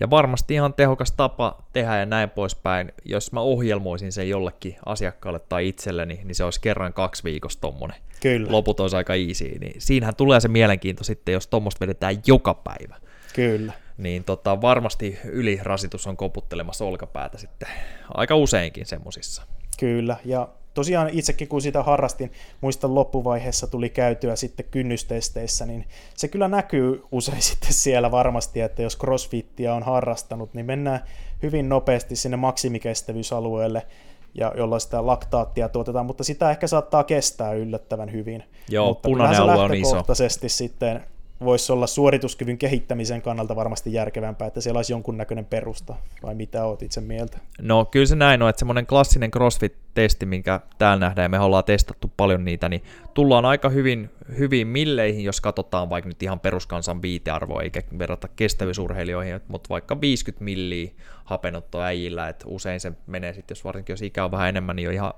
[0.00, 2.92] Ja varmasti ihan tehokas tapa tehdä ja näin poispäin.
[3.04, 7.96] Jos mä ohjelmoisin sen jollekin asiakkaalle tai itselleni, niin se olisi kerran kaksi viikossa tommonen.
[8.22, 8.52] Kyllä.
[8.52, 9.58] Loput olisi aika easy.
[9.58, 12.96] Niin siinähän tulee se mielenkiinto sitten, jos tuommoista vedetään joka päivä.
[13.34, 13.72] Kyllä.
[13.98, 17.68] Niin tota, varmasti ylirasitus on koputtelemassa olkapäätä sitten
[18.14, 19.42] aika useinkin semmosissa.
[19.78, 20.48] Kyllä, ja
[20.78, 25.84] tosiaan itsekin kun sitä harrastin, muistan loppuvaiheessa tuli käytyä sitten kynnystesteissä, niin
[26.16, 31.00] se kyllä näkyy usein sitten siellä varmasti, että jos crossfittiä on harrastanut, niin mennään
[31.42, 33.86] hyvin nopeasti sinne maksimikestävyysalueelle,
[34.34, 38.44] ja jolla sitä laktaattia tuotetaan, mutta sitä ehkä saattaa kestää yllättävän hyvin.
[38.68, 40.04] Joo, mutta punainen alue on iso.
[40.46, 41.04] sitten
[41.44, 46.82] voisi olla suorituskyvyn kehittämisen kannalta varmasti järkevämpää, että siellä olisi jonkunnäköinen perusta, vai mitä oot
[46.82, 47.38] itse mieltä?
[47.60, 51.64] No kyllä se näin on, että semmoinen klassinen CrossFit-testi, minkä täällä nähdään, ja me ollaan
[51.64, 52.82] testattu paljon niitä, niin
[53.14, 59.40] tullaan aika hyvin, hyvin milleihin, jos katsotaan vaikka nyt ihan peruskansan viitearvoa, eikä verrata kestävyysurheilijoihin,
[59.48, 60.90] mutta vaikka 50 milliä
[61.24, 64.94] hapenottoäijillä, että usein se menee sitten, jos varsinkin jos ikä on vähän enemmän, niin on
[64.94, 65.12] ihan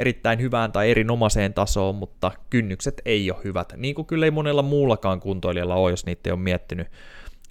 [0.00, 4.62] erittäin hyvään tai erinomaiseen tasoon, mutta kynnykset ei ole hyvät, niin kuin kyllä ei monella
[4.62, 6.88] muullakaan kuntoilijalla ole, jos niitä ei ole miettinyt.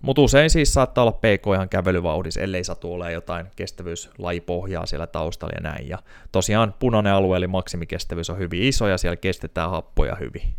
[0.02, 5.54] Mutta usein siis saattaa olla PK ihan kävelyvauhdissa, ellei satu ole jotain kestävyyslajipohjaa siellä taustalla
[5.56, 5.89] ja näin.
[5.89, 5.97] Ja
[6.32, 10.54] tosiaan punainen alue eli maksimikestävyys on hyvin iso ja siellä kestetään happoja hyvin.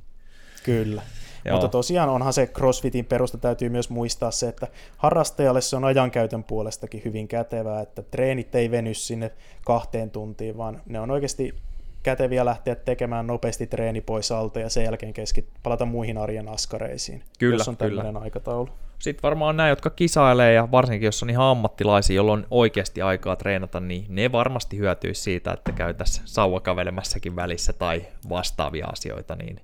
[0.65, 1.03] Kyllä.
[1.45, 1.55] Joo.
[1.55, 4.67] Mutta tosiaan onhan se CrossFitin perusta täytyy myös muistaa se, että
[4.97, 9.31] harrastajalle se on ajankäytön puolestakin hyvin kätevää, että treenit ei veny sinne
[9.65, 11.55] kahteen tuntiin, vaan ne on oikeasti
[12.03, 17.23] käteviä lähteä tekemään nopeasti treeni pois alta ja sen jälkeen keskit, palata muihin arjen askareisiin,
[17.39, 18.25] kyllä, jos on tämmöinen kyllä.
[18.25, 18.69] aikataulu.
[18.99, 23.37] Sitten varmaan nämä, jotka kisailee ja varsinkin jos on ihan ammattilaisia, jolloin on oikeasti aikaa
[23.37, 29.61] treenata, niin ne varmasti hyötyisi siitä, että käytäisiin sauvakavelemassakin välissä tai vastaavia asioita, niin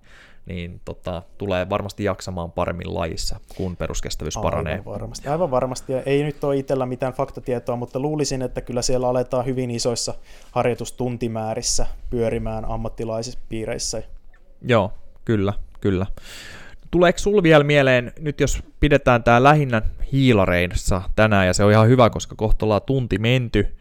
[0.47, 4.85] niin tota, tulee varmasti jaksamaan paremmin lajissa, kun peruskestävyys aivan paranee.
[4.85, 5.93] Varmasti, aivan varmasti.
[5.93, 10.15] Ja ei nyt ole itsellä mitään faktatietoa, mutta luulisin, että kyllä siellä aletaan hyvin isoissa
[10.51, 14.03] harjoitustuntimäärissä pyörimään ammattilaisissa piireissä.
[14.63, 14.93] Joo,
[15.25, 16.07] kyllä, kyllä.
[16.91, 19.83] tuleeko sul vielä mieleen, nyt jos pidetään tämä lähinnä
[20.13, 23.77] hiilareissa tänään, ja se on ihan hyvä, koska kohta ollaan tunti menty,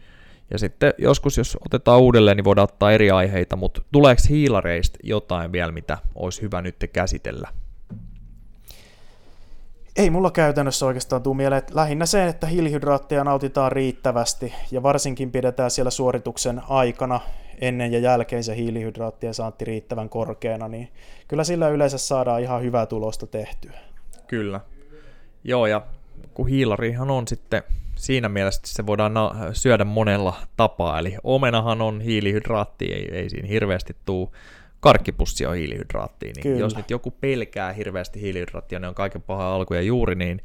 [0.50, 5.52] ja sitten joskus, jos otetaan uudelleen, niin voidaan ottaa eri aiheita, mutta tuleeko hiilareista jotain
[5.52, 7.48] vielä, mitä olisi hyvä nyt käsitellä?
[9.96, 15.30] Ei mulla käytännössä oikeastaan tule mieleen, että lähinnä se, että hiilihydraatteja nautitaan riittävästi ja varsinkin
[15.30, 17.20] pidetään siellä suorituksen aikana
[17.60, 20.88] ennen ja jälkeen se hiilihydraattien saanti riittävän korkeana, niin
[21.28, 23.72] kyllä sillä yleensä saadaan ihan hyvää tulosta tehtyä.
[24.26, 24.60] Kyllä.
[25.44, 25.82] Joo, ja
[26.34, 27.62] kun hiilarihan on sitten
[27.96, 29.12] siinä mielessä se voidaan
[29.52, 34.28] syödä monella tapaa, eli omenahan on hiilihydraatti, ei, ei siinä hirveästi tule
[34.80, 36.58] karkkipussi on hiilihydraattia, niin Kyllä.
[36.58, 40.42] jos nyt joku pelkää hirveästi hiilihydraattia, ne on kaiken paha alku ja juuri, niin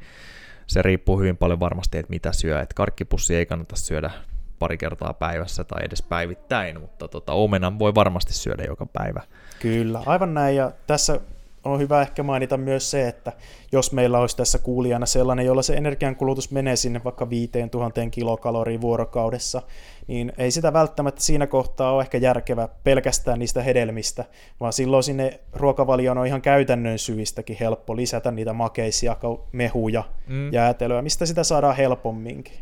[0.66, 2.60] se riippuu hyvin paljon varmasti, että mitä syö.
[2.60, 4.10] Että karkkipussi ei kannata syödä
[4.58, 9.22] pari kertaa päivässä tai edes päivittäin, mutta tota, omenan voi varmasti syödä joka päivä.
[9.60, 10.56] Kyllä, aivan näin.
[10.56, 11.20] Ja tässä
[11.64, 13.32] on hyvä ehkä mainita myös se, että
[13.72, 19.62] jos meillä olisi tässä kuulijana sellainen, jolla se energiankulutus menee sinne vaikka 5000 kilokaloriin vuorokaudessa,
[20.06, 24.24] niin ei sitä välttämättä siinä kohtaa ole ehkä järkevä pelkästään niistä hedelmistä,
[24.60, 29.16] vaan silloin sinne ruokavalioon on ihan käytännön syistäkin helppo lisätä niitä makeisia,
[29.52, 30.52] mehuja, mm.
[30.52, 32.54] jäätelöä, mistä sitä saadaan helpomminkin.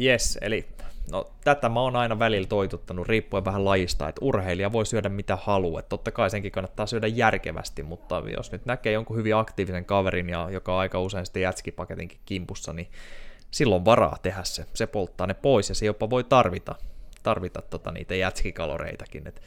[0.00, 0.66] Yes, eli
[1.12, 5.36] No tätä mä oon aina välillä toituttanut, riippuen vähän lajista, että urheilija voi syödä mitä
[5.36, 5.82] haluaa.
[5.82, 10.50] Totta kai senkin kannattaa syödä järkevästi, mutta jos nyt näkee jonkun hyvin aktiivisen kaverin, ja
[10.50, 12.88] joka on aika usein sitten jätskipaketinkin kimpussa, niin
[13.50, 14.66] silloin varaa tehdä se.
[14.74, 16.74] Se polttaa ne pois ja se jopa voi tarvita,
[17.22, 19.26] tarvita tota niitä jätskikaloreitakin.
[19.26, 19.42] Et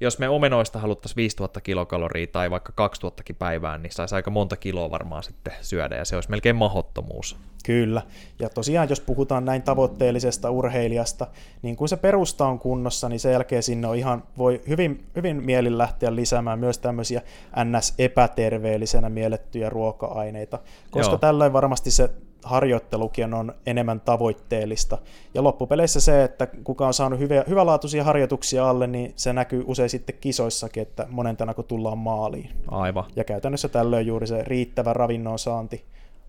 [0.00, 4.90] jos me omenoista haluttaisiin 5000 kilokaloria tai vaikka 2000 päivään, niin saisi aika monta kiloa
[4.90, 7.36] varmaan sitten syödä, ja se olisi melkein mahottomuus.
[7.64, 8.02] Kyllä,
[8.38, 11.26] ja tosiaan jos puhutaan näin tavoitteellisesta urheilijasta,
[11.62, 15.42] niin kun se perusta on kunnossa, niin sen jälkeen sinne on ihan, voi hyvin, hyvin
[15.42, 17.22] mielin lähteä lisäämään myös tämmöisiä
[17.64, 20.58] NS-epäterveellisenä miellettyjä ruoka-aineita,
[20.90, 21.18] koska Joo.
[21.18, 22.10] tällöin varmasti se
[22.46, 24.98] harjoittelukin on enemmän tavoitteellista.
[25.34, 29.90] Ja loppupeleissä se, että kuka on saanut hyviä, hyvälaatuisia harjoituksia alle, niin se näkyy usein
[29.90, 32.50] sitten kisoissakin, että monentena kun tullaan maaliin.
[32.68, 33.04] Aivan.
[33.16, 35.84] Ja käytännössä tällöin juuri se riittävä ravinnon saanti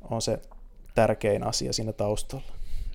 [0.10, 0.40] on se
[0.96, 2.46] tärkein asia siinä taustalla.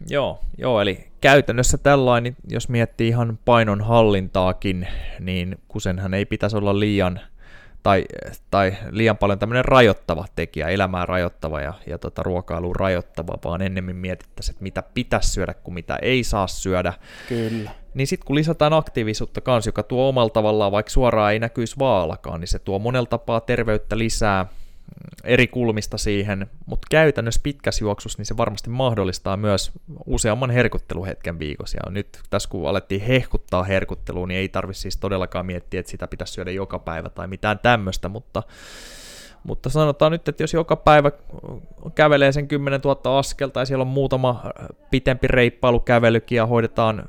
[0.09, 4.89] Joo, joo, eli käytännössä tällainen, jos miettii ihan painon hallintaakin,
[5.21, 7.21] niin kusenhan ei pitäisi olla liian–
[7.83, 8.05] tai,
[8.51, 13.97] tai liian paljon tämmöinen rajoittava tekijä, elämää rajoittava ja, ja tota, ruokailuun rajoittava, vaan ennemmin
[13.97, 16.93] mietittäisiin, että mitä pitäisi syödä kuin mitä ei saa syödä.
[17.29, 17.71] Kyllä.
[17.95, 22.41] Niin sitten kun lisätään aktiivisuutta kanssa, joka tuo omalla tavallaan, vaikka suoraan ei näkyisi vaalakaan,
[22.41, 24.47] niin se tuo monella tapaa terveyttä lisää,
[25.25, 29.73] eri kulmista siihen, mutta käytännössä pitkässä juoksussa niin se varmasti mahdollistaa myös
[30.07, 31.79] useamman herkutteluhetken viikossa.
[31.87, 36.09] Ja nyt tässä kun alettiin hehkuttaa herkuttelua, niin ei tarvitse siis todellakaan miettiä, että sitä
[36.09, 38.43] pitäisi syödä joka päivä tai mitään tämmöistä, mutta,
[39.45, 41.13] mutta sanotaan nyt, että jos joka päivä
[41.95, 44.45] kävelee sen 10 000 askelta ja siellä on muutama
[44.91, 47.05] pitempi reippailukävelykin ja hoidetaan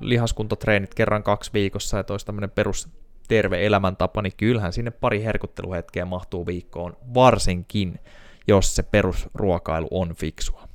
[0.00, 2.88] lihaskuntotreenit kerran kaksi viikossa ja toista tämmöinen perus
[3.28, 8.00] terve elämäntapa, niin kyllähän sinne pari herkutteluhetkeä mahtuu viikkoon, varsinkin
[8.48, 10.66] jos se perusruokailu on fiksua.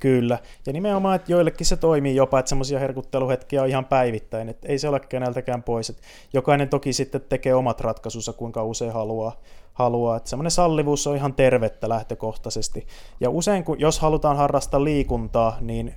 [0.00, 4.68] Kyllä, ja nimenomaan, että joillekin se toimii jopa, että semmoisia herkutteluhetkiä on ihan päivittäin, että
[4.68, 5.90] ei se ole keneltäkään pois.
[5.90, 6.02] Että
[6.32, 9.40] jokainen toki sitten tekee omat ratkaisunsa, kuinka usein haluaa,
[9.72, 10.16] haluaa.
[10.16, 12.86] Että semmoinen sallivuus on ihan tervettä lähtökohtaisesti.
[13.20, 15.94] Ja usein, kun, jos halutaan harrastaa liikuntaa, niin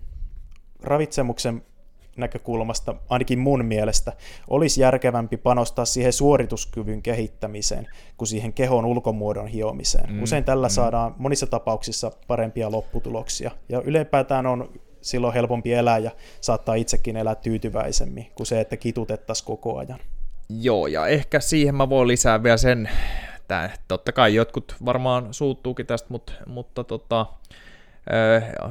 [0.83, 1.63] ravitsemuksen
[2.17, 4.13] näkökulmasta, ainakin mun mielestä,
[4.47, 7.87] olisi järkevämpi panostaa siihen suorituskyvyn kehittämiseen
[8.17, 10.13] kuin siihen kehon ulkomuodon hiomiseen.
[10.13, 10.71] Mm, Usein tällä mm.
[10.71, 13.51] saadaan monissa tapauksissa parempia lopputuloksia.
[13.69, 14.69] Ja ylipäätään on
[15.01, 19.99] silloin helpompi elää ja saattaa itsekin elää tyytyväisemmin kuin se, että kitutettaisiin koko ajan.
[20.49, 22.89] Joo, ja ehkä siihen mä voin lisää vielä sen,
[23.35, 27.25] että totta kai jotkut varmaan suuttuukin tästä, mutta, mutta tota,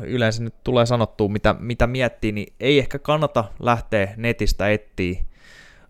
[0.02, 5.24] yleensä nyt tulee sanottua, mitä, mitä miettii, niin ei ehkä kannata lähteä netistä etsiä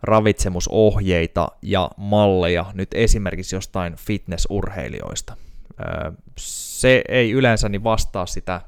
[0.02, 5.36] ravitsemusohjeita ja malleja nyt esimerkiksi jostain fitnessurheilijoista.
[6.38, 8.60] Se ei yleensä niin vastaa sitä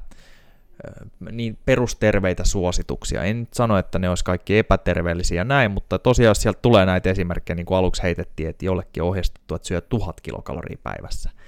[1.31, 3.23] niin perusterveitä suosituksia.
[3.23, 7.09] En nyt sano, että ne olisi kaikki epäterveellisiä näin, mutta tosiaan jos sieltä tulee näitä
[7.09, 11.29] esimerkkejä, niin kuin aluksi heitettiin, että jollekin ohjeistettu, että syö tuhat kilokaloria päivässä–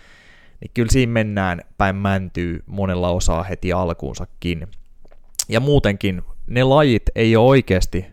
[0.66, 4.68] niin kyllä siinä mennään päin mäntyy monella osaa heti alkuunsakin.
[5.49, 8.05] Ja muutenkin ne lajit ei ole oikeasti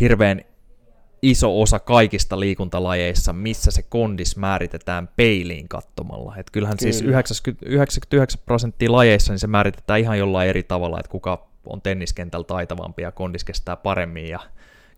[0.00, 0.40] hirveän
[1.22, 6.36] iso osa kaikista liikuntalajeissa, missä se kondis määritetään peiliin katsomalla.
[6.36, 7.22] Et kyllähän siis Kyllä.
[7.26, 11.82] siis 90, 99 prosenttia lajeissa niin se määritetään ihan jollain eri tavalla, että kuka on
[11.82, 14.40] tenniskentällä taitavampi ja kondis kestää paremmin ja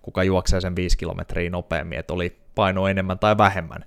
[0.02, 3.84] kuka juoksee sen 5 kilometriä nopeammin, että oli paino enemmän tai vähemmän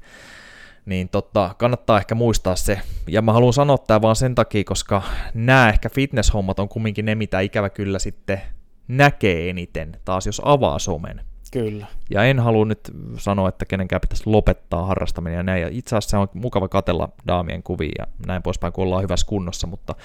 [0.89, 2.81] niin tota, kannattaa ehkä muistaa se.
[3.07, 5.01] Ja mä haluan sanoa tämä vaan sen takia, koska
[5.33, 8.41] nämä ehkä fitness-hommat on kumminkin ne, mitä ikävä kyllä sitten
[8.87, 11.21] näkee eniten, taas jos avaa somen.
[11.51, 11.87] Kyllä.
[12.09, 15.61] Ja en halua nyt sanoa, että kenenkään pitäisi lopettaa harrastaminen ja näin.
[15.61, 19.67] Ja itse asiassa on mukava katella daamien kuvia ja näin poispäin, kun ollaan hyvässä kunnossa,
[19.67, 19.95] mutta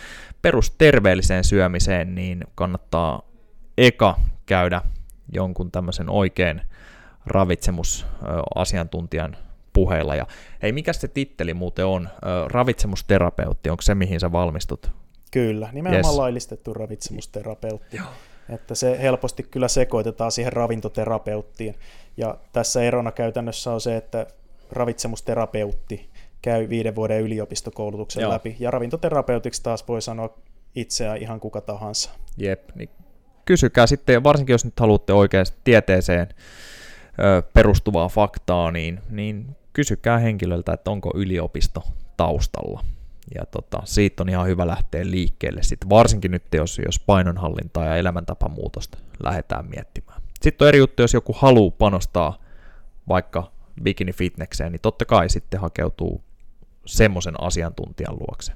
[0.42, 3.22] perusterveelliseen syömiseen niin kannattaa
[3.78, 4.82] eka käydä
[5.32, 6.60] jonkun tämmöisen oikein
[7.26, 9.36] ravitsemusasiantuntijan
[9.74, 10.14] puheilla.
[10.16, 10.26] Ja
[10.62, 12.08] hei, mikä se titteli muuten on?
[12.46, 14.90] Ravitsemusterapeutti, onko se mihin sä valmistut?
[15.30, 16.16] Kyllä, nimenomaan yes.
[16.16, 17.96] laillistettu ravitsemusterapeutti.
[17.96, 18.06] Joo.
[18.48, 21.74] Että se helposti kyllä sekoitetaan siihen ravintoterapeuttiin.
[22.16, 24.26] Ja tässä erona käytännössä on se, että
[24.70, 26.10] ravitsemusterapeutti
[26.42, 28.32] käy viiden vuoden yliopistokoulutuksen Joo.
[28.32, 28.56] läpi.
[28.58, 30.38] Ja ravintoterapeutiksi taas voi sanoa
[30.74, 32.10] itseään ihan kuka tahansa.
[32.36, 32.90] Jep, niin
[33.44, 36.28] kysykää sitten, varsinkin jos nyt haluatte oikeasti tieteeseen
[37.52, 41.82] perustuvaa faktaa, niin, niin kysykää henkilöltä, että onko yliopisto
[42.16, 42.84] taustalla.
[43.34, 47.96] Ja tota, siitä on ihan hyvä lähteä liikkeelle, sitten varsinkin nyt, jos, jos painonhallintaa ja
[47.96, 50.22] elämäntapamuutosta lähdetään miettimään.
[50.42, 52.38] Sitten on eri juttu, jos joku haluaa panostaa
[53.08, 53.52] vaikka
[53.82, 56.24] bikini fitnekseen, niin totta kai sitten hakeutuu
[56.86, 58.52] semmoisen asiantuntijan luokse.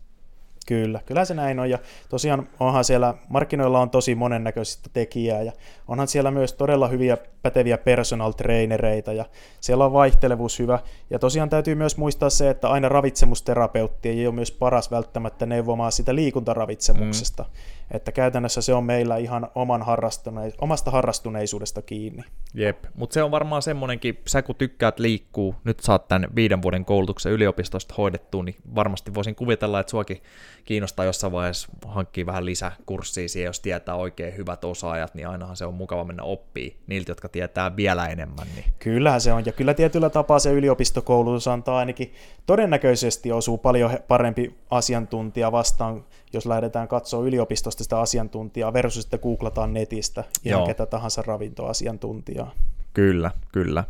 [0.68, 1.70] Kyllä, kyllä se näin on.
[1.70, 5.52] Ja tosiaan onhan siellä, markkinoilla on tosi monennäköistä tekijää ja
[5.88, 9.24] onhan siellä myös todella hyviä päteviä personal trainereita ja
[9.60, 10.78] siellä on vaihtelevuus hyvä.
[11.10, 15.92] Ja tosiaan täytyy myös muistaa se, että aina ravitsemusterapeutti ei ole myös paras välttämättä neuvomaan
[15.92, 17.42] sitä liikuntaravitsemuksesta.
[17.42, 17.50] Mm.
[17.90, 22.22] Että käytännössä se on meillä ihan oman harrastune- omasta harrastuneisuudesta kiinni.
[22.54, 26.84] Jep, mutta se on varmaan semmoinenkin, sä kun tykkäät liikkuu, nyt saat tämän viiden vuoden
[26.84, 30.22] koulutuksen yliopistosta hoidettua, niin varmasti voisin kuvitella, että suakin
[30.64, 35.64] kiinnostaa jossain vaiheessa hankkia vähän lisäkurssia siihen, jos tietää oikein hyvät osaajat, niin ainahan se
[35.64, 38.46] on mukava mennä oppii niiltä, jotka tietää vielä enemmän.
[38.54, 38.64] Niin.
[38.78, 42.14] Kyllähän se on, ja kyllä tietyllä tapaa se yliopistokoulutus antaa ainakin
[42.46, 49.74] todennäköisesti osuu paljon parempi asiantuntija vastaan, jos lähdetään katsoa yliopistosta sitä asiantuntijaa versus sitten googlataan
[49.74, 50.66] netistä ihan Joo.
[50.66, 52.54] ketä tahansa ravintoasiantuntijaa.
[52.94, 53.84] Kyllä, kyllä.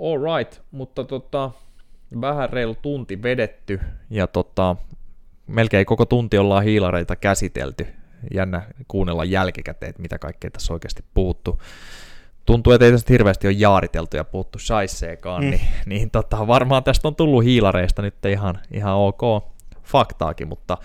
[0.00, 1.50] All right, mutta tota,
[2.20, 4.76] vähän reilu tunti vedetty ja tota,
[5.46, 7.86] melkein koko tunti ollaan hiilareita käsitelty.
[8.34, 11.60] Jännä kuunnella jälkikäteen, että mitä kaikkea tässä oikeasti puuttu.
[12.46, 15.50] Tuntuu, että ei tästä hirveästi ole jaariteltu ja puhuttu shaisseekaan, mm.
[15.50, 19.20] niin, niin tota, varmaan tästä on tullut hiilareista nyt ihan, ihan ok
[19.82, 20.78] faktaakin, mutta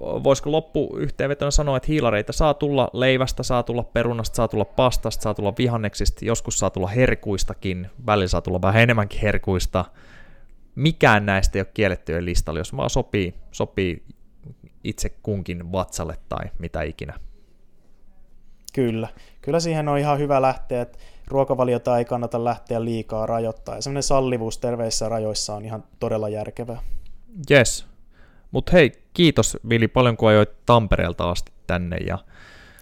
[0.00, 5.22] voisiko loppu yhteenvetona sanoa, että hiilareita saa tulla leivästä, saa tulla perunasta, saa tulla pastasta,
[5.22, 9.84] saa tulla vihanneksista, joskus saa tulla herkuistakin, välillä saa tulla vähän enemmänkin herkuista,
[10.74, 14.02] mikään näistä ei ole kiellettyjen listalla, jos vaan sopii, sopii
[14.84, 17.14] itse kunkin vatsalle tai mitä ikinä.
[18.72, 19.08] Kyllä.
[19.42, 23.74] Kyllä siihen on ihan hyvä lähteä, että ruokavaliota ei kannata lähteä liikaa rajoittaa.
[23.74, 26.80] Ja semmoinen sallivuus terveissä rajoissa on ihan todella järkevää.
[27.50, 27.86] Yes.
[28.50, 31.96] Mutta hei, kiitos Vili paljon kun ajoit Tampereelta asti tänne.
[31.96, 32.18] Ja,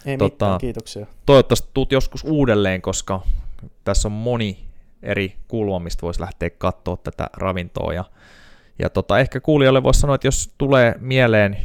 [0.05, 1.05] ei tota, mitään, kiitoksia.
[1.25, 3.21] Toivottavasti tuut joskus uudelleen, koska
[3.83, 4.65] tässä on moni
[5.03, 7.93] eri kulma, mistä voisi lähteä katsoa tätä ravintoa.
[7.93, 8.03] Ja,
[8.79, 11.57] ja tota, ehkä kuulijoille voisi sanoa, että jos tulee mieleen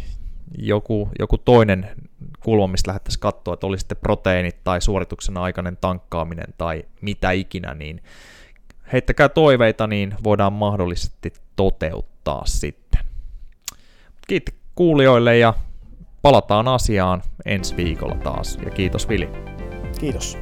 [0.58, 1.90] joku, joku toinen
[2.40, 7.74] kulma, mistä lähdettäisiin katsoa, että oli sitten proteiinit tai suorituksen aikainen tankkaaminen tai mitä ikinä,
[7.74, 8.02] niin
[8.92, 13.00] heittäkää toiveita, niin voidaan mahdollisesti toteuttaa sitten.
[14.28, 15.54] Kiitos kuulijoille ja
[16.22, 18.58] palataan asiaan ensi viikolla taas.
[18.64, 19.28] Ja kiitos Vili.
[20.00, 20.38] Kiitos.